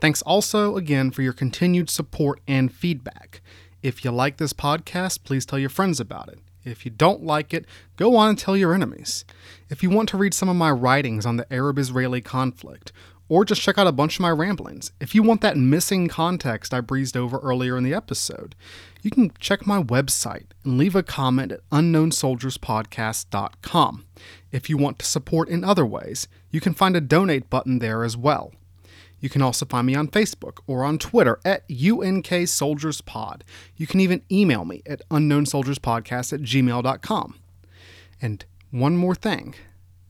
[0.00, 3.40] Thanks also again for your continued support and feedback.
[3.82, 6.38] If you like this podcast, please tell your friends about it.
[6.64, 9.24] If you don't like it, go on and tell your enemies.
[9.68, 12.92] If you want to read some of my writings on the Arab Israeli conflict,
[13.32, 14.92] or just check out a bunch of my ramblings.
[15.00, 18.54] If you want that missing context I breezed over earlier in the episode,
[19.00, 24.04] you can check my website and leave a comment at unknownsoldierspodcast.com.
[24.50, 28.04] If you want to support in other ways, you can find a donate button there
[28.04, 28.52] as well.
[29.18, 33.44] You can also find me on Facebook or on Twitter at UNK Soldiers Pod.
[33.78, 37.38] You can even email me at unknownsoldierspodcast at gmail.com.
[38.20, 39.54] And one more thing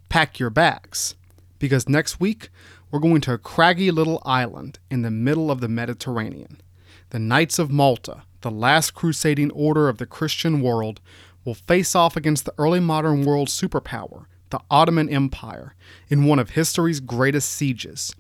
[0.09, 1.15] pack your bags,
[1.61, 2.49] because next week
[2.93, 6.61] we're going to a craggy little island in the middle of the Mediterranean.
[7.09, 11.01] The Knights of Malta, the last crusading order of the Christian world,
[11.43, 15.75] will face off against the early modern world superpower, the Ottoman Empire,
[16.11, 18.15] in one of history's greatest sieges.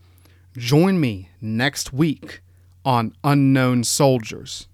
[0.57, 2.41] Join me next week
[2.83, 4.69] on Unknown Soldiers.